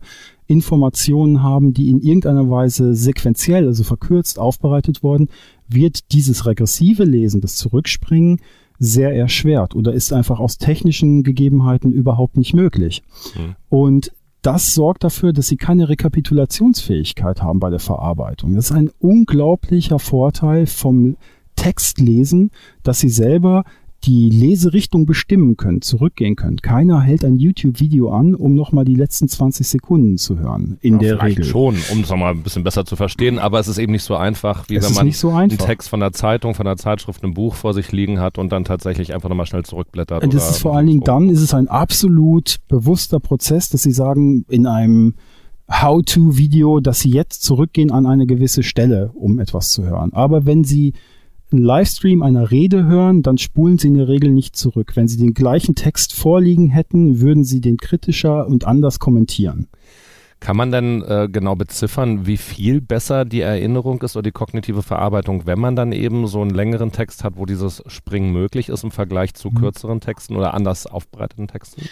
Informationen 0.54 1.44
haben, 1.44 1.74
die 1.74 1.90
in 1.90 2.00
irgendeiner 2.00 2.50
Weise 2.50 2.94
sequenziell, 2.96 3.68
also 3.68 3.84
verkürzt 3.84 4.40
aufbereitet 4.40 5.04
wurden, 5.04 5.30
wird 5.68 6.14
dieses 6.14 6.46
regressive 6.46 7.04
Lesen, 7.04 7.42
das 7.42 7.56
Zurückspringen, 7.56 8.40
sehr 8.80 9.16
erschwert 9.16 9.76
oder 9.76 9.94
ist 9.94 10.14
einfach 10.14 10.40
aus 10.40 10.58
technischen 10.58 11.24
Gegebenheiten 11.24 11.92
überhaupt 11.92 12.38
nicht 12.38 12.54
möglich. 12.54 13.02
Mhm. 13.36 13.56
Und 13.70 14.12
das 14.42 14.74
sorgt 14.74 15.04
dafür, 15.04 15.32
dass 15.32 15.48
sie 15.48 15.58
keine 15.58 15.90
Rekapitulationsfähigkeit 15.90 17.42
haben 17.42 17.60
bei 17.60 17.70
der 17.70 17.80
Verarbeitung. 17.80 18.56
Das 18.56 18.66
ist 18.66 18.76
ein 18.76 18.92
unglaublicher 19.00 20.00
Vorteil 20.00 20.66
vom 20.66 21.16
Text 21.56 22.00
lesen, 22.00 22.52
dass 22.84 23.00
sie 23.00 23.10
selber 23.10 23.64
die 24.06 24.30
Leserichtung 24.30 25.06
bestimmen 25.06 25.56
können, 25.56 25.82
zurückgehen 25.82 26.36
können. 26.36 26.58
Keiner 26.58 27.02
hält 27.02 27.24
ein 27.24 27.38
YouTube-Video 27.38 28.12
an, 28.12 28.36
um 28.36 28.54
nochmal 28.54 28.86
die 28.86 28.96
letzten 28.96 29.28
20 29.28 29.68
Sekunden 29.68 30.18
zu 30.18 30.40
hören. 30.40 30.78
In 30.82 30.96
ja, 30.96 31.16
der 31.16 31.24
Regel. 31.24 31.46
schon, 31.46 31.76
um 31.92 32.02
es 32.02 32.10
nochmal 32.10 32.34
ein 32.34 32.44
bisschen 32.44 32.64
besser 32.64 32.86
zu 32.86 32.96
verstehen, 32.96 33.40
aber 33.40 33.60
es 33.60 33.68
ist 33.68 33.78
eben 33.78 33.94
nicht 33.94 34.04
so 34.04 34.16
einfach, 34.16 34.68
wie 34.70 34.76
es 34.76 34.90
wenn 34.90 34.96
man 34.96 35.12
so 35.12 35.30
einen 35.32 35.58
Text 35.58 35.90
von 35.90 36.00
der 36.00 36.12
Zeitung, 36.12 36.54
von 36.54 36.66
der 36.66 36.76
Zeitschrift, 36.76 37.24
einem 37.24 37.34
Buch 37.34 37.56
vor 37.56 37.74
sich 37.74 37.92
liegen 37.92 38.20
hat 38.20 38.38
und 38.38 38.52
dann 38.52 38.66
tatsächlich 38.66 39.14
einfach 39.14 39.30
nochmal 39.30 39.46
schnell 39.46 39.64
zurückblättert. 39.64 40.24
Und 40.24 40.34
das 40.34 40.50
ist 40.50 40.60
vor 40.60 40.76
allen 40.76 40.88
Dingen 40.88 41.02
dann, 41.02 41.30
ist 41.30 41.42
es 41.42 41.54
ein 41.54 41.68
absolut 41.68 42.58
bewusster 42.68 43.20
Prozess, 43.20 43.70
dass 43.70 43.84
Sie 43.84 43.92
sagen, 43.92 44.46
in 44.50 44.68
einem 44.68 45.16
How-to-Video, 45.72 46.82
dass 46.82 47.00
Sie 47.00 47.12
jetzt 47.12 47.44
zurückgehen 47.44 47.92
an 47.92 48.06
eine 48.06 48.26
gewisse 48.26 48.64
Stelle, 48.64 49.12
um 49.14 49.40
etwas 49.40 49.70
zu 49.70 49.86
hören. 49.86 50.12
Aber 50.14 50.46
wenn 50.46 50.64
Sie 50.64 50.94
einen 51.54 51.64
Livestream 51.64 52.22
einer 52.22 52.52
Rede 52.52 52.86
hören, 52.86 53.22
dann 53.22 53.38
spulen 53.38 53.78
sie 53.78 53.88
in 53.88 53.94
der 53.94 54.08
Regel 54.08 54.32
nicht 54.32 54.56
zurück. 54.56 54.92
Wenn 54.96 55.08
sie 55.08 55.18
den 55.18 55.34
gleichen 55.34 55.76
Text 55.76 56.14
vorliegen 56.14 56.70
hätten, 56.70 57.22
würden 57.22 57.44
sie 57.44 57.62
den 57.62 57.78
kritischer 57.78 58.48
und 58.48 58.66
anders 58.66 59.00
kommentieren. 59.00 59.68
Kann 60.40 60.58
man 60.58 60.72
denn 60.72 61.02
äh, 61.04 61.30
genau 61.32 61.56
beziffern, 61.56 62.26
wie 62.26 62.36
viel 62.36 62.82
besser 62.82 63.24
die 63.24 63.40
Erinnerung 63.40 64.02
ist 64.02 64.18
oder 64.18 64.24
die 64.24 64.32
kognitive 64.32 64.84
Verarbeitung, 64.84 65.46
wenn 65.46 65.58
man 65.58 65.78
dann 65.78 65.94
eben 65.94 66.28
so 66.28 66.42
einen 66.42 66.52
längeren 66.52 66.92
Text 66.92 67.24
hat, 67.24 67.38
wo 67.38 67.46
dieses 67.46 67.82
Springen 67.88 68.34
möglich 68.34 68.68
ist 68.68 68.84
im 68.84 68.92
Vergleich 68.92 69.36
zu 69.36 69.52
mhm. 69.52 69.56
kürzeren 69.56 70.02
Texten 70.02 70.36
oder 70.36 70.54
anders 70.54 70.86
aufbereiteten 70.86 71.48
Texten? 71.48 71.84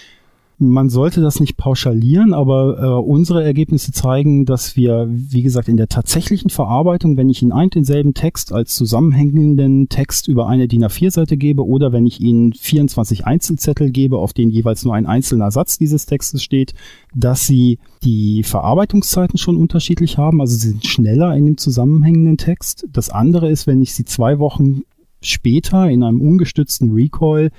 Man 0.62 0.90
sollte 0.90 1.22
das 1.22 1.40
nicht 1.40 1.58
pauschalieren, 1.58 2.36
aber 2.36 2.78
äh, 2.80 2.86
unsere 2.86 3.44
Ergebnisse 3.44 3.92
zeigen, 3.92 4.46
dass 4.46 4.76
wir, 4.76 5.08
wie 5.10 5.42
gesagt, 5.42 5.68
in 5.68 5.76
der 5.76 5.88
tatsächlichen 5.88 6.52
Verarbeitung, 6.52 7.18
wenn 7.18 7.30
ich 7.30 7.42
Ihnen 7.42 7.52
ein 7.52 7.72
denselben 7.72 8.14
Text 8.14 8.54
als 8.54 8.76
zusammenhängenden 8.76 9.90
Text 9.90 10.28
über 10.28 10.48
eine 10.48 10.68
DIN 10.68 10.86
A4-Seite 10.86 11.36
gebe 11.36 11.66
oder 11.66 11.92
wenn 11.92 12.06
ich 12.06 12.22
Ihnen 12.22 12.54
24 12.54 13.26
Einzelzettel 13.26 13.90
gebe, 13.90 14.18
auf 14.20 14.34
denen 14.34 14.52
jeweils 14.52 14.86
nur 14.86 14.94
ein 14.94 15.08
einzelner 15.08 15.50
Satz 15.50 15.80
dieses 15.80 16.06
Textes 16.06 16.44
steht, 16.44 16.76
dass 17.16 17.48
Sie 17.48 17.80
die 18.04 18.44
Verarbeitungszeiten 18.44 19.40
schon 19.40 19.58
unterschiedlich 19.58 20.20
haben, 20.20 20.42
also 20.42 20.56
sie 20.56 20.70
sind 20.70 20.86
schneller 20.86 21.36
in 21.36 21.46
dem 21.46 21.58
zusammenhängenden 21.58 22.38
Text. 22.38 22.88
Das 22.92 23.10
andere 23.10 23.50
ist, 23.50 23.66
wenn 23.66 23.82
ich 23.82 23.96
Sie 23.96 24.06
zwei 24.06 24.38
Wochen 24.38 24.82
später 25.22 25.90
in 25.90 26.04
einem 26.04 26.22
ungestützten 26.22 26.92
Recall 26.92 27.50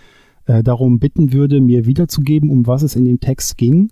äh, 0.47 0.63
darum 0.63 0.99
bitten 0.99 1.33
würde, 1.33 1.61
mir 1.61 1.87
wiederzugeben, 1.87 2.51
um 2.51 2.67
was 2.67 2.83
es 2.83 2.97
in 2.97 3.05
dem 3.05 3.21
Text 3.21 3.57
ging, 3.57 3.91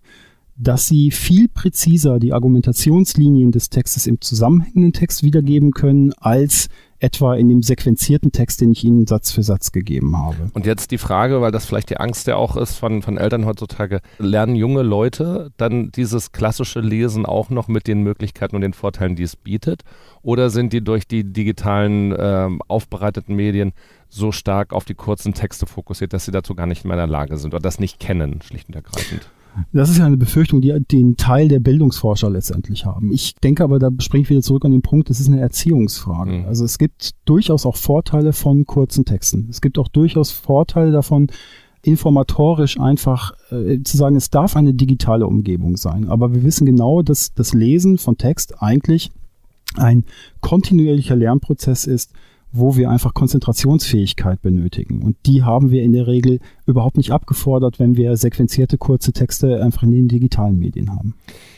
dass 0.56 0.86
sie 0.86 1.10
viel 1.10 1.48
präziser 1.48 2.18
die 2.18 2.32
Argumentationslinien 2.32 3.50
des 3.50 3.70
Textes 3.70 4.06
im 4.06 4.20
zusammenhängenden 4.20 4.92
Text 4.92 5.22
wiedergeben 5.22 5.70
können, 5.70 6.12
als 6.14 6.68
etwa 7.00 7.34
in 7.34 7.48
dem 7.48 7.62
sequenzierten 7.62 8.30
Text, 8.30 8.60
den 8.60 8.72
ich 8.72 8.84
Ihnen 8.84 9.06
Satz 9.06 9.32
für 9.32 9.42
Satz 9.42 9.72
gegeben 9.72 10.16
habe. 10.16 10.50
Und 10.52 10.66
jetzt 10.66 10.90
die 10.90 10.98
Frage, 10.98 11.40
weil 11.40 11.50
das 11.50 11.64
vielleicht 11.64 11.90
die 11.90 11.96
Angst 11.96 12.26
ja 12.26 12.36
auch 12.36 12.56
ist 12.56 12.76
von, 12.76 13.02
von 13.02 13.16
Eltern 13.16 13.46
heutzutage, 13.46 14.00
lernen 14.18 14.54
junge 14.54 14.82
Leute 14.82 15.50
dann 15.56 15.90
dieses 15.92 16.32
klassische 16.32 16.80
Lesen 16.80 17.26
auch 17.26 17.50
noch 17.50 17.68
mit 17.68 17.86
den 17.86 18.02
Möglichkeiten 18.02 18.54
und 18.54 18.62
den 18.62 18.74
Vorteilen, 18.74 19.16
die 19.16 19.22
es 19.22 19.34
bietet? 19.34 19.82
Oder 20.22 20.50
sind 20.50 20.72
die 20.72 20.82
durch 20.82 21.08
die 21.08 21.24
digitalen 21.24 22.12
äh, 22.12 22.48
aufbereiteten 22.68 23.34
Medien 23.34 23.72
so 24.08 24.32
stark 24.32 24.72
auf 24.72 24.84
die 24.84 24.94
kurzen 24.94 25.32
Texte 25.32 25.66
fokussiert, 25.66 26.12
dass 26.12 26.26
sie 26.26 26.32
dazu 26.32 26.54
gar 26.54 26.66
nicht 26.66 26.84
mehr 26.84 26.94
in 26.94 26.98
der 26.98 27.06
Lage 27.06 27.38
sind 27.38 27.54
oder 27.54 27.62
das 27.62 27.78
nicht 27.80 27.98
kennen, 27.98 28.42
schlicht 28.42 28.68
und 28.68 28.74
ergreifend? 28.74 29.30
Das 29.72 29.90
ist 29.90 29.98
ja 29.98 30.06
eine 30.06 30.16
Befürchtung, 30.16 30.60
die 30.60 30.76
den 30.90 31.16
Teil 31.16 31.48
der 31.48 31.60
Bildungsforscher 31.60 32.30
letztendlich 32.30 32.84
haben. 32.84 33.12
Ich 33.12 33.34
denke 33.36 33.64
aber, 33.64 33.78
da 33.78 33.90
springe 33.98 34.22
ich 34.22 34.30
wieder 34.30 34.42
zurück 34.42 34.64
an 34.64 34.72
den 34.72 34.82
Punkt, 34.82 35.10
das 35.10 35.20
ist 35.20 35.28
eine 35.28 35.40
Erziehungsfrage. 35.40 36.40
Mhm. 36.40 36.44
Also 36.46 36.64
es 36.64 36.78
gibt 36.78 37.10
durchaus 37.24 37.66
auch 37.66 37.76
Vorteile 37.76 38.32
von 38.32 38.66
kurzen 38.66 39.04
Texten. 39.04 39.48
Es 39.50 39.60
gibt 39.60 39.78
auch 39.78 39.88
durchaus 39.88 40.30
Vorteile 40.30 40.92
davon, 40.92 41.28
informatorisch 41.82 42.78
einfach 42.78 43.32
äh, 43.50 43.82
zu 43.82 43.96
sagen, 43.96 44.16
es 44.16 44.30
darf 44.30 44.56
eine 44.56 44.74
digitale 44.74 45.26
Umgebung 45.26 45.76
sein. 45.76 46.08
Aber 46.08 46.34
wir 46.34 46.42
wissen 46.42 46.66
genau, 46.66 47.02
dass 47.02 47.32
das 47.34 47.54
Lesen 47.54 47.98
von 47.98 48.18
Text 48.18 48.62
eigentlich 48.62 49.10
ein 49.76 50.04
kontinuierlicher 50.40 51.16
Lernprozess 51.16 51.86
ist, 51.86 52.12
wo 52.52 52.76
wir 52.76 52.90
einfach 52.90 53.14
Konzentrationsfähigkeit 53.14 54.42
benötigen. 54.42 55.02
Und 55.02 55.16
die 55.26 55.42
haben 55.42 55.70
wir 55.70 55.82
in 55.82 55.92
der 55.92 56.06
Regel 56.06 56.40
überhaupt 56.66 56.96
nicht 56.96 57.12
abgefordert, 57.12 57.78
wenn 57.78 57.96
wir 57.96 58.16
sequenzierte 58.16 58.78
kurze 58.78 59.12
Texte 59.12 59.62
einfach 59.62 59.82
in 59.82 59.92
den 59.92 60.08
digitalen 60.08 60.58
Medien 60.58 60.90
haben. 60.90 61.14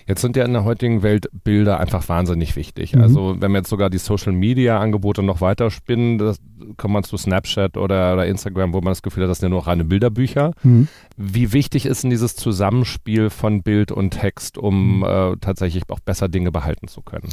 Jetzt 0.07 0.21
sind 0.21 0.37
ja 0.37 0.45
in 0.45 0.53
der 0.53 0.65
heutigen 0.65 1.03
Welt 1.03 1.29
Bilder 1.45 1.79
einfach 1.79 2.09
wahnsinnig 2.09 2.57
wichtig. 2.57 2.95
Mhm. 2.95 3.03
Also 3.03 3.37
wenn 3.39 3.53
wir 3.53 3.59
jetzt 3.59 3.71
sogar 3.71 3.89
die 3.89 3.99
Social 3.99 4.33
Media 4.33 4.79
Angebote 4.81 5.23
noch 5.23 5.41
weiter 5.41 5.71
spinnen, 5.71 6.19
das 6.19 6.39
kommt 6.77 6.95
man 6.95 7.05
zu 7.05 7.17
Snapchat 7.17 7.77
oder, 7.77 8.15
oder, 8.15 8.27
Instagram, 8.27 8.73
wo 8.73 8.81
man 8.81 8.91
das 8.91 9.03
Gefühl 9.03 9.25
hat, 9.25 9.31
das 9.31 9.39
sind 9.39 9.49
ja 9.49 9.55
nur 9.55 9.67
reine 9.67 9.85
Bilderbücher. 9.85 10.53
Mhm. 10.63 10.89
Wie 11.17 11.53
wichtig 11.53 11.87
ist 11.87 12.03
denn 12.03 12.11
dieses 12.11 12.37
Zusammenspiel 12.37 13.31
von 13.31 13.63
Bild 13.63 13.93
und 13.93 14.11
Text, 14.11 14.59
um 14.59 14.99
mhm. 14.99 15.05
äh, 15.05 15.37
tatsächlich 15.41 15.85
auch 15.89 16.01
besser 16.01 16.29
Dinge 16.29 16.53
behalten 16.53 16.89
zu 16.89 17.01
können? 17.03 17.29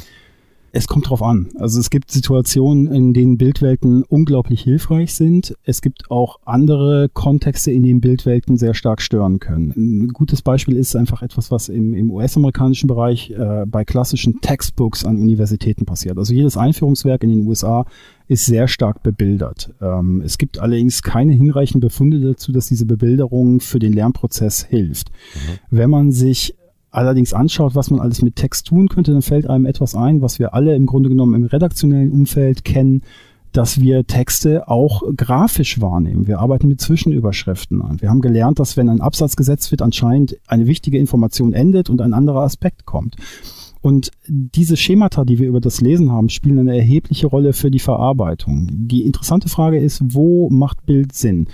Es 0.72 0.86
kommt 0.86 1.08
drauf 1.08 1.22
an. 1.22 1.48
Also 1.56 1.80
es 1.80 1.90
gibt 1.90 2.10
Situationen, 2.10 2.86
in 2.86 3.12
denen 3.12 3.38
Bildwelten 3.38 4.04
unglaublich 4.04 4.62
hilfreich 4.62 5.14
sind. 5.14 5.56
Es 5.64 5.82
gibt 5.82 6.10
auch 6.10 6.38
andere 6.44 7.08
Kontexte, 7.12 7.72
in 7.72 7.82
denen 7.82 8.00
Bildwelten 8.00 8.56
sehr 8.56 8.74
stark 8.74 9.02
stören 9.02 9.40
können. 9.40 9.72
Ein 9.76 10.08
gutes 10.08 10.42
Beispiel 10.42 10.76
ist 10.76 10.94
einfach 10.94 11.22
etwas, 11.22 11.50
was 11.50 11.68
im, 11.68 11.94
im 11.94 12.10
US-amerikanischen 12.10 12.86
Bereich 12.86 13.30
äh, 13.30 13.64
bei 13.66 13.84
klassischen 13.84 14.40
Textbooks 14.40 15.04
an 15.04 15.16
Universitäten 15.16 15.86
passiert. 15.86 16.18
Also 16.18 16.32
jedes 16.32 16.56
Einführungswerk 16.56 17.24
in 17.24 17.30
den 17.30 17.46
USA 17.46 17.84
ist 18.28 18.46
sehr 18.46 18.68
stark 18.68 19.02
bebildert. 19.02 19.74
Ähm, 19.80 20.22
es 20.24 20.38
gibt 20.38 20.60
allerdings 20.60 21.02
keine 21.02 21.32
hinreichenden 21.32 21.80
Befunde 21.80 22.20
dazu, 22.20 22.52
dass 22.52 22.68
diese 22.68 22.86
Bebilderung 22.86 23.58
für 23.58 23.80
den 23.80 23.92
Lernprozess 23.92 24.64
hilft. 24.64 25.10
Mhm. 25.10 25.58
Wenn 25.70 25.90
man 25.90 26.12
sich 26.12 26.54
allerdings 26.90 27.32
anschaut, 27.32 27.74
was 27.74 27.90
man 27.90 28.00
alles 28.00 28.22
mit 28.22 28.36
Text 28.36 28.66
tun 28.66 28.88
könnte, 28.88 29.12
dann 29.12 29.22
fällt 29.22 29.48
einem 29.48 29.66
etwas 29.66 29.94
ein, 29.94 30.22
was 30.22 30.38
wir 30.38 30.54
alle 30.54 30.74
im 30.74 30.86
Grunde 30.86 31.08
genommen 31.08 31.34
im 31.34 31.44
redaktionellen 31.44 32.12
Umfeld 32.12 32.64
kennen, 32.64 33.02
dass 33.52 33.80
wir 33.80 34.06
Texte 34.06 34.68
auch 34.68 35.02
grafisch 35.16 35.80
wahrnehmen. 35.80 36.26
Wir 36.26 36.38
arbeiten 36.38 36.68
mit 36.68 36.80
Zwischenüberschriften 36.80 37.82
an. 37.82 38.00
Wir 38.00 38.08
haben 38.08 38.20
gelernt, 38.20 38.60
dass 38.60 38.76
wenn 38.76 38.88
ein 38.88 39.00
Absatz 39.00 39.34
gesetzt 39.34 39.70
wird, 39.72 39.82
anscheinend 39.82 40.36
eine 40.46 40.66
wichtige 40.66 40.98
Information 40.98 41.52
endet 41.52 41.90
und 41.90 42.00
ein 42.00 42.14
anderer 42.14 42.42
Aspekt 42.42 42.86
kommt. 42.86 43.16
Und 43.82 44.10
diese 44.28 44.76
Schemata, 44.76 45.24
die 45.24 45.38
wir 45.38 45.48
über 45.48 45.60
das 45.60 45.80
Lesen 45.80 46.12
haben, 46.12 46.28
spielen 46.28 46.58
eine 46.58 46.76
erhebliche 46.76 47.26
Rolle 47.26 47.52
für 47.52 47.70
die 47.70 47.78
Verarbeitung. 47.78 48.68
Die 48.70 49.04
interessante 49.04 49.48
Frage 49.48 49.78
ist, 49.78 50.02
wo 50.14 50.50
macht 50.50 50.84
Bild 50.84 51.14
Sinn? 51.14 51.48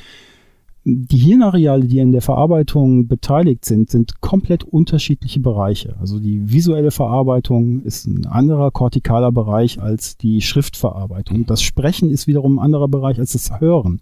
Die 0.89 1.17
Hirnareale, 1.17 1.85
die 1.85 1.99
in 1.99 2.13
der 2.13 2.23
Verarbeitung 2.23 3.09
beteiligt 3.09 3.65
sind, 3.65 3.91
sind 3.91 4.21
komplett 4.21 4.63
unterschiedliche 4.63 5.41
Bereiche. 5.41 5.97
Also 5.99 6.21
die 6.21 6.53
visuelle 6.53 6.93
Verarbeitung 6.93 7.83
ist 7.83 8.07
ein 8.07 8.25
anderer 8.25 8.71
kortikaler 8.71 9.33
Bereich 9.33 9.83
als 9.83 10.17
die 10.17 10.41
Schriftverarbeitung. 10.41 11.45
Das 11.45 11.61
Sprechen 11.61 12.09
ist 12.09 12.29
wiederum 12.29 12.61
ein 12.61 12.65
anderer 12.67 12.87
Bereich 12.87 13.19
als 13.19 13.33
das 13.33 13.59
Hören. 13.59 14.01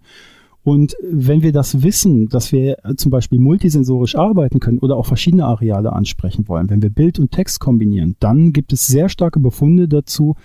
Und 0.63 0.95
wenn 1.01 1.41
wir 1.41 1.51
das 1.51 1.81
wissen, 1.81 2.29
dass 2.29 2.51
wir 2.51 2.77
zum 2.97 3.09
Beispiel 3.09 3.39
multisensorisch 3.39 4.15
arbeiten 4.15 4.59
können 4.59 4.77
oder 4.77 4.95
auch 4.95 5.07
verschiedene 5.07 5.45
Areale 5.45 5.91
ansprechen 5.91 6.47
wollen, 6.47 6.69
wenn 6.69 6.83
wir 6.83 6.91
Bild 6.91 7.17
und 7.17 7.31
Text 7.31 7.59
kombinieren, 7.59 8.15
dann 8.19 8.53
gibt 8.53 8.73
es 8.73 8.85
sehr 8.85 9.09
starke 9.09 9.39
Befunde 9.39 9.87
dazu, 9.87 10.35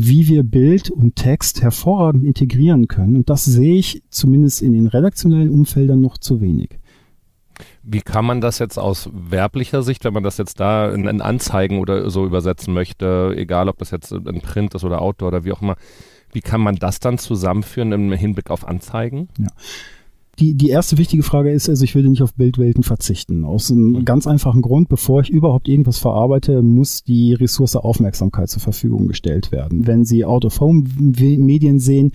wie 0.00 0.28
wir 0.28 0.44
Bild 0.44 0.90
und 0.90 1.16
Text 1.16 1.60
hervorragend 1.60 2.24
integrieren 2.24 2.86
können. 2.86 3.16
Und 3.16 3.28
das 3.28 3.44
sehe 3.44 3.74
ich 3.74 4.04
zumindest 4.10 4.62
in 4.62 4.72
den 4.72 4.86
redaktionellen 4.86 5.50
Umfeldern 5.50 6.00
noch 6.00 6.18
zu 6.18 6.40
wenig. 6.40 6.78
Wie 7.82 8.02
kann 8.02 8.24
man 8.24 8.40
das 8.40 8.60
jetzt 8.60 8.78
aus 8.78 9.10
werblicher 9.12 9.82
Sicht, 9.82 10.04
wenn 10.04 10.14
man 10.14 10.22
das 10.22 10.38
jetzt 10.38 10.60
da 10.60 10.88
in, 10.88 11.08
in 11.08 11.20
Anzeigen 11.20 11.80
oder 11.80 12.10
so 12.10 12.24
übersetzen 12.24 12.72
möchte, 12.74 13.34
egal 13.36 13.68
ob 13.68 13.78
das 13.78 13.90
jetzt 13.90 14.12
in 14.12 14.40
Print 14.40 14.72
ist 14.76 14.84
oder 14.84 15.02
Outdoor 15.02 15.28
oder 15.28 15.44
wie 15.44 15.50
auch 15.50 15.62
immer, 15.62 15.74
wie 16.32 16.42
kann 16.42 16.60
man 16.60 16.76
das 16.76 17.00
dann 17.00 17.18
zusammenführen 17.18 17.90
im 17.90 18.12
Hinblick 18.12 18.50
auf 18.50 18.68
Anzeigen? 18.68 19.28
Ja 19.36 19.48
die, 20.38 20.54
die 20.54 20.68
erste 20.68 20.98
wichtige 20.98 21.22
Frage 21.22 21.50
ist, 21.50 21.68
also 21.68 21.84
ich 21.84 21.94
würde 21.94 22.08
nicht 22.08 22.22
auf 22.22 22.34
Bildwelten 22.34 22.82
verzichten. 22.82 23.44
Aus 23.44 23.70
einem 23.70 23.90
mhm. 23.90 24.04
ganz 24.04 24.26
einfachen 24.26 24.62
Grund, 24.62 24.88
bevor 24.88 25.20
ich 25.20 25.30
überhaupt 25.30 25.68
irgendwas 25.68 25.98
verarbeite, 25.98 26.62
muss 26.62 27.02
die 27.02 27.34
Ressource 27.34 27.76
Aufmerksamkeit 27.76 28.48
zur 28.48 28.62
Verfügung 28.62 29.08
gestellt 29.08 29.52
werden. 29.52 29.86
Wenn 29.86 30.04
Sie 30.04 30.24
Out-of-Home-Medien 30.24 31.78
sehen, 31.80 32.12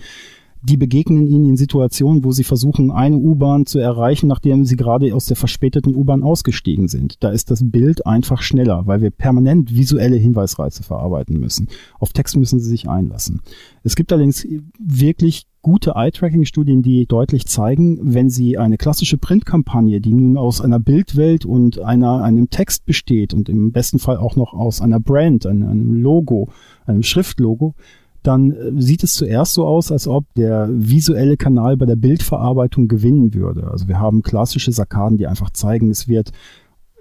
die 0.64 0.78
begegnen 0.78 1.26
ihnen 1.26 1.50
in 1.50 1.56
Situationen, 1.58 2.24
wo 2.24 2.32
sie 2.32 2.42
versuchen, 2.42 2.90
eine 2.90 3.16
U-Bahn 3.16 3.66
zu 3.66 3.78
erreichen, 3.78 4.28
nachdem 4.28 4.64
sie 4.64 4.76
gerade 4.76 5.14
aus 5.14 5.26
der 5.26 5.36
verspäteten 5.36 5.94
U-Bahn 5.94 6.22
ausgestiegen 6.22 6.88
sind. 6.88 7.22
Da 7.22 7.28
ist 7.30 7.50
das 7.50 7.60
Bild 7.70 8.06
einfach 8.06 8.40
schneller, 8.40 8.86
weil 8.86 9.02
wir 9.02 9.10
permanent 9.10 9.76
visuelle 9.76 10.16
Hinweisreize 10.16 10.82
verarbeiten 10.82 11.38
müssen. 11.38 11.68
Auf 11.98 12.14
Text 12.14 12.38
müssen 12.38 12.60
sie 12.60 12.70
sich 12.70 12.88
einlassen. 12.88 13.42
Es 13.82 13.94
gibt 13.94 14.10
allerdings 14.10 14.46
wirklich 14.78 15.46
gute 15.64 15.92
Eye-Tracking-Studien, 15.96 16.82
die 16.82 17.06
deutlich 17.06 17.46
zeigen, 17.46 17.98
wenn 18.02 18.28
Sie 18.28 18.58
eine 18.58 18.76
klassische 18.76 19.16
Printkampagne, 19.16 20.00
die 20.00 20.12
nun 20.12 20.36
aus 20.36 20.60
einer 20.60 20.78
Bildwelt 20.78 21.46
und 21.46 21.80
einer, 21.80 22.22
einem 22.22 22.50
Text 22.50 22.84
besteht 22.84 23.32
und 23.32 23.48
im 23.48 23.72
besten 23.72 23.98
Fall 23.98 24.18
auch 24.18 24.36
noch 24.36 24.52
aus 24.52 24.82
einer 24.82 25.00
Brand, 25.00 25.46
einem, 25.46 25.66
einem 25.66 25.94
Logo, 25.94 26.50
einem 26.86 27.02
Schriftlogo, 27.02 27.74
dann 28.22 28.52
äh, 28.52 28.72
sieht 28.76 29.02
es 29.02 29.14
zuerst 29.14 29.54
so 29.54 29.66
aus, 29.66 29.90
als 29.90 30.06
ob 30.06 30.26
der 30.34 30.68
visuelle 30.70 31.38
Kanal 31.38 31.78
bei 31.78 31.86
der 31.86 31.96
Bildverarbeitung 31.96 32.86
gewinnen 32.86 33.32
würde. 33.32 33.70
Also 33.70 33.88
wir 33.88 33.98
haben 33.98 34.22
klassische 34.22 34.70
Sarkaden, 34.70 35.16
die 35.16 35.26
einfach 35.26 35.48
zeigen, 35.48 35.90
es 35.90 36.08
wird 36.08 36.32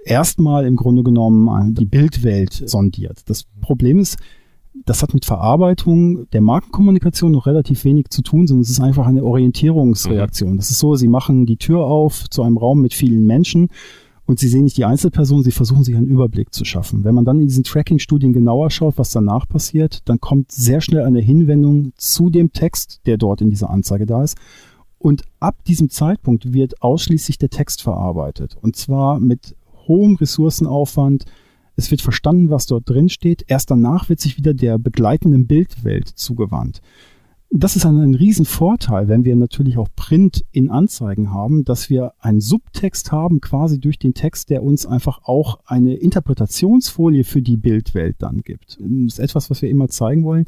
erstmal 0.05 0.65
im 0.65 0.77
Grunde 0.77 1.03
genommen 1.03 1.75
die 1.75 1.85
Bildwelt 1.85 2.53
sondiert. 2.53 3.29
Das 3.29 3.43
Problem 3.59 3.99
ist, 3.99 4.17
das 4.85 5.03
hat 5.03 5.13
mit 5.13 5.25
Verarbeitung 5.25 6.29
der 6.31 6.41
Markenkommunikation 6.41 7.31
noch 7.31 7.45
relativ 7.45 7.85
wenig 7.85 8.09
zu 8.09 8.21
tun, 8.21 8.47
sondern 8.47 8.63
es 8.63 8.69
ist 8.69 8.81
einfach 8.81 9.05
eine 9.05 9.23
Orientierungsreaktion. 9.23 10.53
Mhm. 10.53 10.57
Das 10.57 10.71
ist 10.71 10.79
so, 10.79 10.95
sie 10.95 11.07
machen 11.07 11.45
die 11.45 11.57
Tür 11.57 11.85
auf 11.85 12.29
zu 12.29 12.43
einem 12.43 12.57
Raum 12.57 12.81
mit 12.81 12.93
vielen 12.93 13.25
Menschen 13.25 13.69
und 14.25 14.39
sie 14.39 14.47
sehen 14.47 14.63
nicht 14.63 14.77
die 14.77 14.85
Einzelperson, 14.85 15.43
sie 15.43 15.51
versuchen 15.51 15.83
sich 15.83 15.95
einen 15.95 16.07
Überblick 16.07 16.53
zu 16.53 16.63
schaffen. 16.63 17.03
Wenn 17.03 17.15
man 17.15 17.25
dann 17.25 17.41
in 17.41 17.47
diesen 17.47 17.63
Tracking-Studien 17.63 18.31
genauer 18.31 18.71
schaut, 18.71 18.97
was 18.97 19.11
danach 19.11 19.47
passiert, 19.47 19.99
dann 20.05 20.19
kommt 20.19 20.51
sehr 20.51 20.81
schnell 20.81 21.03
eine 21.03 21.19
Hinwendung 21.19 21.91
zu 21.97 22.29
dem 22.29 22.53
Text, 22.53 23.01
der 23.05 23.17
dort 23.17 23.41
in 23.41 23.49
dieser 23.49 23.69
Anzeige 23.69 24.05
da 24.05 24.23
ist. 24.23 24.37
Und 24.97 25.23
ab 25.41 25.57
diesem 25.65 25.89
Zeitpunkt 25.89 26.53
wird 26.53 26.81
ausschließlich 26.81 27.37
der 27.37 27.49
Text 27.49 27.81
verarbeitet. 27.81 28.55
Und 28.61 28.77
zwar 28.77 29.19
mit 29.19 29.55
hohem 29.87 30.15
Ressourcenaufwand. 30.15 31.25
Es 31.75 31.91
wird 31.91 32.01
verstanden, 32.01 32.49
was 32.49 32.65
dort 32.65 32.89
drin 32.89 33.09
steht. 33.09 33.45
Erst 33.47 33.71
danach 33.71 34.09
wird 34.09 34.19
sich 34.19 34.37
wieder 34.37 34.53
der 34.53 34.77
begleitenden 34.77 35.47
Bildwelt 35.47 36.07
zugewandt 36.07 36.81
Das 37.49 37.75
ist 37.75 37.85
ein, 37.85 37.97
ein 37.97 38.15
Riesenvorteil, 38.15 39.07
wenn 39.07 39.25
wir 39.25 39.35
natürlich 39.35 39.77
auch 39.77 39.87
Print 39.95 40.45
in 40.51 40.69
Anzeigen 40.69 41.31
haben, 41.31 41.63
dass 41.63 41.89
wir 41.89 42.13
einen 42.19 42.41
Subtext 42.41 43.11
haben, 43.11 43.41
quasi 43.41 43.79
durch 43.79 43.99
den 43.99 44.13
Text, 44.13 44.49
der 44.49 44.63
uns 44.63 44.85
einfach 44.85 45.21
auch 45.23 45.59
eine 45.65 45.95
Interpretationsfolie 45.95 47.23
für 47.23 47.41
die 47.41 47.57
Bildwelt 47.57 48.17
dann 48.19 48.41
gibt. 48.41 48.77
Das 48.79 49.13
ist 49.13 49.19
etwas, 49.19 49.49
was 49.49 49.61
wir 49.61 49.69
immer 49.69 49.89
zeigen 49.89 50.23
wollen 50.23 50.45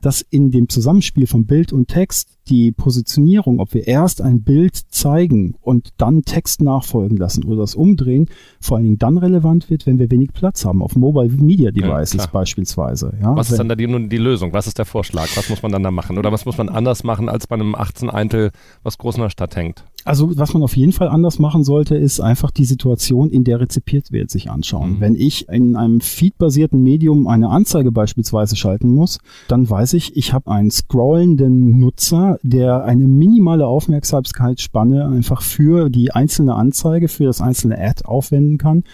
dass 0.00 0.22
in 0.22 0.50
dem 0.50 0.68
Zusammenspiel 0.68 1.26
von 1.26 1.46
Bild 1.46 1.72
und 1.72 1.88
Text 1.88 2.38
die 2.48 2.70
Positionierung, 2.72 3.58
ob 3.58 3.74
wir 3.74 3.86
erst 3.86 4.22
ein 4.22 4.42
Bild 4.42 4.76
zeigen 4.90 5.56
und 5.60 5.90
dann 5.96 6.22
Text 6.22 6.62
nachfolgen 6.62 7.16
lassen 7.16 7.44
oder 7.44 7.58
das 7.58 7.74
umdrehen, 7.74 8.28
vor 8.60 8.76
allen 8.76 8.84
Dingen 8.84 8.98
dann 8.98 9.18
relevant 9.18 9.68
wird, 9.68 9.86
wenn 9.86 9.98
wir 9.98 10.10
wenig 10.10 10.32
Platz 10.32 10.64
haben, 10.64 10.82
auf 10.82 10.94
Mobile 10.94 11.32
Media 11.42 11.70
Devices 11.70 12.24
ja, 12.24 12.30
beispielsweise. 12.30 13.14
Ja, 13.20 13.34
was 13.34 13.50
ist 13.50 13.58
dann 13.58 13.68
da 13.68 13.74
die, 13.74 14.08
die, 14.08 14.18
Lösung? 14.18 14.52
Was 14.52 14.66
ist 14.66 14.78
der 14.78 14.84
Vorschlag? 14.84 15.28
Was 15.36 15.48
muss 15.48 15.62
man 15.62 15.72
dann 15.72 15.82
da 15.82 15.90
machen? 15.90 16.18
Oder 16.18 16.30
was 16.30 16.46
muss 16.46 16.56
man 16.56 16.68
anders 16.68 17.02
machen 17.02 17.28
als 17.28 17.46
bei 17.46 17.56
einem 17.56 17.74
18 17.74 18.10
Eintel, 18.10 18.52
was 18.82 18.98
groß 18.98 19.16
in 19.16 19.22
der 19.22 19.30
Stadt 19.30 19.56
hängt? 19.56 19.84
Also 20.06 20.38
was 20.38 20.54
man 20.54 20.62
auf 20.62 20.76
jeden 20.76 20.92
Fall 20.92 21.08
anders 21.08 21.40
machen 21.40 21.64
sollte, 21.64 21.96
ist 21.96 22.20
einfach 22.20 22.52
die 22.52 22.64
Situation, 22.64 23.28
in 23.28 23.42
der 23.42 23.60
rezipiert 23.60 24.12
wird, 24.12 24.30
sich 24.30 24.48
anschauen. 24.50 24.94
Mhm. 24.94 25.00
Wenn 25.00 25.14
ich 25.16 25.48
in 25.48 25.74
einem 25.74 26.00
feedbasierten 26.00 26.80
Medium 26.80 27.26
eine 27.26 27.48
Anzeige 27.48 27.90
beispielsweise 27.90 28.54
schalten 28.54 28.94
muss, 28.94 29.18
dann 29.48 29.68
weiß 29.68 29.94
ich, 29.94 30.16
ich 30.16 30.32
habe 30.32 30.50
einen 30.50 30.70
scrollenden 30.70 31.80
Nutzer, 31.80 32.38
der 32.44 32.84
eine 32.84 33.08
minimale 33.08 33.66
Aufmerksamkeitsspanne 33.66 35.06
einfach 35.08 35.42
für 35.42 35.90
die 35.90 36.12
einzelne 36.12 36.54
Anzeige, 36.54 37.08
für 37.08 37.24
das 37.24 37.40
einzelne 37.40 37.76
Ad 37.76 38.04
aufwenden 38.04 38.58
kann. 38.58 38.84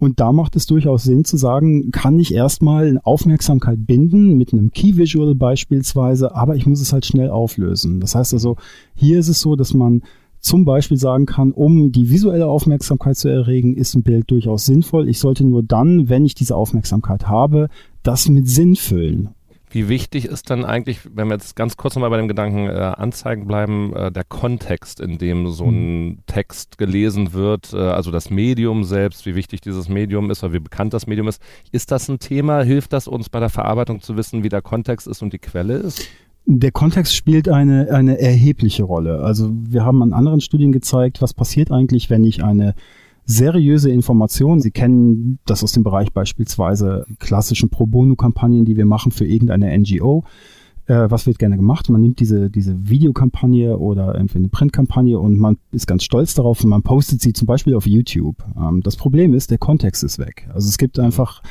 Und 0.00 0.18
da 0.18 0.32
macht 0.32 0.56
es 0.56 0.66
durchaus 0.66 1.04
Sinn 1.04 1.24
zu 1.24 1.36
sagen, 1.36 1.90
kann 1.92 2.18
ich 2.18 2.34
erstmal 2.34 3.00
Aufmerksamkeit 3.04 3.86
binden 3.86 4.36
mit 4.36 4.52
einem 4.52 4.72
Key 4.72 4.96
Visual 4.96 5.36
beispielsweise, 5.36 6.34
aber 6.34 6.56
ich 6.56 6.66
muss 6.66 6.80
es 6.80 6.92
halt 6.92 7.06
schnell 7.06 7.30
auflösen. 7.30 8.00
Das 8.00 8.16
heißt 8.16 8.32
also, 8.32 8.56
hier 8.94 9.18
ist 9.20 9.28
es 9.28 9.40
so, 9.40 9.54
dass 9.54 9.74
man 9.74 10.02
zum 10.40 10.64
Beispiel 10.64 10.96
sagen 10.96 11.26
kann, 11.26 11.52
um 11.52 11.92
die 11.92 12.10
visuelle 12.10 12.46
Aufmerksamkeit 12.46 13.16
zu 13.16 13.28
erregen, 13.28 13.76
ist 13.76 13.94
ein 13.94 14.02
Bild 14.02 14.30
durchaus 14.30 14.64
sinnvoll. 14.64 15.08
Ich 15.08 15.18
sollte 15.18 15.44
nur 15.44 15.62
dann, 15.62 16.08
wenn 16.08 16.24
ich 16.24 16.34
diese 16.34 16.56
Aufmerksamkeit 16.56 17.28
habe, 17.28 17.68
das 18.02 18.28
mit 18.28 18.48
Sinn 18.48 18.76
füllen. 18.76 19.30
Wie 19.70 19.88
wichtig 19.88 20.24
ist 20.24 20.48
dann 20.48 20.64
eigentlich, 20.64 21.00
wenn 21.14 21.28
wir 21.28 21.34
jetzt 21.34 21.54
ganz 21.54 21.76
kurz 21.76 21.94
nochmal 21.94 22.08
bei 22.08 22.16
dem 22.16 22.28
Gedanken 22.28 22.68
äh, 22.68 22.72
Anzeigen 22.72 23.46
bleiben, 23.46 23.94
äh, 23.94 24.10
der 24.10 24.24
Kontext, 24.24 24.98
in 24.98 25.18
dem 25.18 25.48
so 25.48 25.66
ein 25.66 26.06
mhm. 26.06 26.18
Text 26.26 26.78
gelesen 26.78 27.34
wird, 27.34 27.74
äh, 27.74 27.76
also 27.76 28.10
das 28.10 28.30
Medium 28.30 28.84
selbst, 28.84 29.26
wie 29.26 29.34
wichtig 29.34 29.60
dieses 29.60 29.90
Medium 29.90 30.30
ist 30.30 30.42
oder 30.42 30.54
wie 30.54 30.60
bekannt 30.60 30.94
das 30.94 31.06
Medium 31.06 31.28
ist. 31.28 31.42
Ist 31.70 31.90
das 31.90 32.08
ein 32.08 32.18
Thema? 32.18 32.62
Hilft 32.62 32.94
das 32.94 33.06
uns 33.08 33.28
bei 33.28 33.40
der 33.40 33.50
Verarbeitung 33.50 34.00
zu 34.00 34.16
wissen, 34.16 34.42
wie 34.42 34.48
der 34.48 34.62
Kontext 34.62 35.06
ist 35.06 35.20
und 35.20 35.34
die 35.34 35.38
Quelle 35.38 35.74
ist? 35.74 36.08
Der 36.50 36.72
Kontext 36.72 37.14
spielt 37.14 37.46
eine, 37.46 37.90
eine 37.90 38.18
erhebliche 38.18 38.82
Rolle. 38.82 39.20
Also 39.20 39.50
wir 39.52 39.84
haben 39.84 40.02
an 40.02 40.14
anderen 40.14 40.40
Studien 40.40 40.72
gezeigt, 40.72 41.20
was 41.20 41.34
passiert 41.34 41.70
eigentlich, 41.70 42.08
wenn 42.08 42.24
ich 42.24 42.42
eine 42.42 42.74
seriöse 43.26 43.90
Information. 43.90 44.62
Sie 44.62 44.70
kennen 44.70 45.40
das 45.44 45.62
aus 45.62 45.72
dem 45.72 45.82
Bereich 45.82 46.10
beispielsweise 46.14 47.04
klassischen 47.18 47.68
Pro 47.68 47.84
Bono-Kampagnen, 47.84 48.64
die 48.64 48.78
wir 48.78 48.86
machen 48.86 49.12
für 49.12 49.26
irgendeine 49.26 49.78
NGO. 49.78 50.24
Äh, 50.86 51.10
was 51.10 51.26
wird 51.26 51.38
gerne 51.38 51.58
gemacht? 51.58 51.90
Man 51.90 52.00
nimmt 52.00 52.18
diese, 52.18 52.48
diese 52.48 52.88
Videokampagne 52.88 53.76
oder 53.76 54.14
irgendwie 54.14 54.38
eine 54.38 54.48
Printkampagne 54.48 55.18
und 55.18 55.38
man 55.38 55.58
ist 55.70 55.86
ganz 55.86 56.02
stolz 56.02 56.32
darauf 56.32 56.64
und 56.64 56.70
man 56.70 56.82
postet 56.82 57.20
sie 57.20 57.34
zum 57.34 57.44
Beispiel 57.44 57.74
auf 57.74 57.86
YouTube. 57.86 58.42
Ähm, 58.58 58.80
das 58.82 58.96
Problem 58.96 59.34
ist, 59.34 59.50
der 59.50 59.58
Kontext 59.58 60.02
ist 60.02 60.18
weg. 60.18 60.48
Also 60.54 60.66
es 60.70 60.78
gibt 60.78 60.98
einfach 60.98 61.42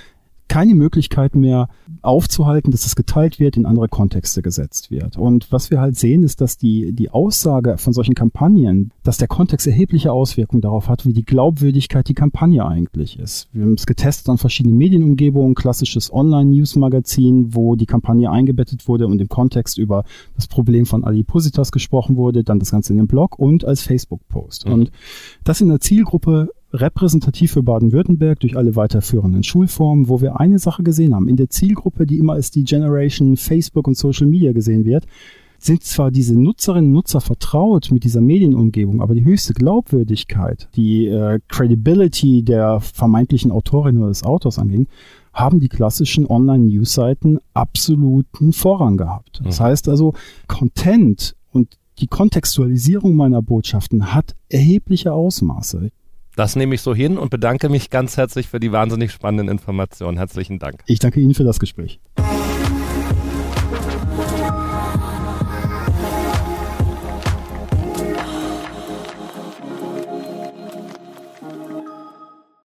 keine 0.48 0.76
Möglichkeit 0.76 1.36
mehr 1.36 1.70
aufzuhalten, 2.02 2.72
dass 2.72 2.86
es 2.86 2.96
geteilt 2.96 3.40
wird, 3.40 3.58
in 3.58 3.66
andere 3.66 3.88
Kontexte 3.88 4.42
gesetzt 4.42 4.92
wird. 4.92 5.18
Und 5.18 5.52
was 5.52 5.72
wir 5.72 5.82
halt 5.82 5.98
sehen, 5.98 6.24
ist, 6.24 6.42
dass 6.42 6.58
die, 6.58 6.94
die 6.94 7.10
Aussage 7.10 7.78
von 7.78 7.94
solchen 7.94 8.16
Kampagnen, 8.16 8.92
dass 9.04 9.18
der 9.18 9.28
Kontext 9.28 9.68
erhebliche 9.68 10.12
Auswirkungen 10.12 10.62
darauf 10.62 10.88
hat, 10.88 11.06
wie 11.06 11.14
die 11.14 11.26
Glaubwürdigkeit 11.26 12.08
die 12.08 12.14
Kampagne 12.14 12.66
eigentlich 12.66 13.20
ist. 13.20 13.50
Wir 13.54 13.64
haben 13.64 13.74
es 13.74 13.86
getestet 13.86 14.30
an 14.30 14.38
verschiedenen 14.38 14.78
Medienumgebungen, 14.78 15.56
klassisches 15.56 16.14
Online-News-Magazin, 16.14 17.54
wo 17.56 17.76
die 17.76 17.86
Kampagne 17.86 18.32
eingebettet 18.32 18.88
wurde 18.88 19.08
und 19.08 19.20
im 19.20 19.30
Kontext 19.30 19.78
über 19.78 20.04
das 20.36 20.48
Problem 20.48 20.86
von 20.86 21.04
Adipositas 21.04 21.72
gesprochen 21.72 22.16
wurde, 22.16 22.44
dann 22.44 22.60
das 22.60 22.72
Ganze 22.72 22.94
in 22.94 22.98
dem 22.98 23.08
Blog 23.08 23.38
und 23.38 23.66
als 23.66 23.82
Facebook-Post. 23.82 24.68
Mhm. 24.68 24.74
Und 24.74 24.92
das 25.44 25.62
in 25.62 25.70
der 25.70 25.80
Zielgruppe 25.80 26.50
repräsentativ 26.74 27.52
für 27.52 27.64
Baden-Württemberg 27.64 28.40
durch 28.40 28.58
alle 28.58 28.76
weiterführenden 28.76 29.44
Schulformen, 29.44 30.10
wo 30.10 30.22
wir 30.22 30.40
eine 30.40 30.60
Sache 30.60 30.84
gesehen 30.84 31.16
haben. 31.16 31.28
In 31.28 31.38
der 31.38 31.50
Zielgruppe, 31.50 32.06
die 32.06 32.18
immer 32.18 32.34
als 32.34 32.52
die 32.52 32.64
Generation 32.64 33.38
Facebook 33.38 33.88
und 33.88 33.98
Social 33.98 34.28
Media 34.28 34.52
gesehen 34.52 34.86
wird, 34.86 35.06
sind 35.60 35.84
zwar 35.84 36.12
diese 36.12 36.40
Nutzerinnen 36.40 36.90
und 36.90 36.94
Nutzer 36.94 37.22
vertraut 37.22 37.90
mit 37.92 38.04
dieser 38.04 38.22
Medienumgebung, 38.22 39.02
aber 39.02 39.16
die 39.16 39.26
höchste 39.26 39.54
Glaubwürdigkeit, 39.54 40.70
die 40.76 41.08
äh, 41.08 41.40
Credibility 41.48 42.44
der 42.44 42.80
vermeintlichen 42.80 43.52
Autorin 43.52 43.98
oder 43.98 44.10
des 44.10 44.24
Autors 44.24 44.60
anging, 44.60 44.88
haben 45.34 45.60
die 45.60 45.70
klassischen 45.70 46.26
Online-News-Seiten 46.26 47.40
absoluten 47.54 48.54
Vorrang 48.54 48.98
gehabt. 48.98 49.42
Das 49.44 49.60
mhm. 49.60 49.64
heißt 49.64 49.90
also, 49.90 50.14
Content 50.48 51.36
und 51.52 51.78
die 52.00 52.08
Kontextualisierung 52.08 53.16
meiner 53.16 53.42
Botschaften 53.42 54.14
hat 54.14 54.36
erhebliche 54.50 55.14
Ausmaße. 55.14 55.92
Das 56.38 56.56
nehme 56.56 56.76
ich 56.76 56.82
so 56.82 56.94
hin 56.94 57.18
und 57.18 57.32
bedanke 57.32 57.68
mich 57.68 57.90
ganz 57.90 58.16
herzlich 58.16 58.48
für 58.48 58.60
die 58.60 58.72
wahnsinnig 58.72 59.12
spannenden 59.12 59.50
Informationen. 59.50 60.18
Herzlichen 60.18 60.60
Dank. 60.60 60.84
Ich 60.86 61.00
danke 61.00 61.20
Ihnen 61.20 61.34
für 61.34 61.44
das 61.44 61.60
Gespräch. 61.60 62.00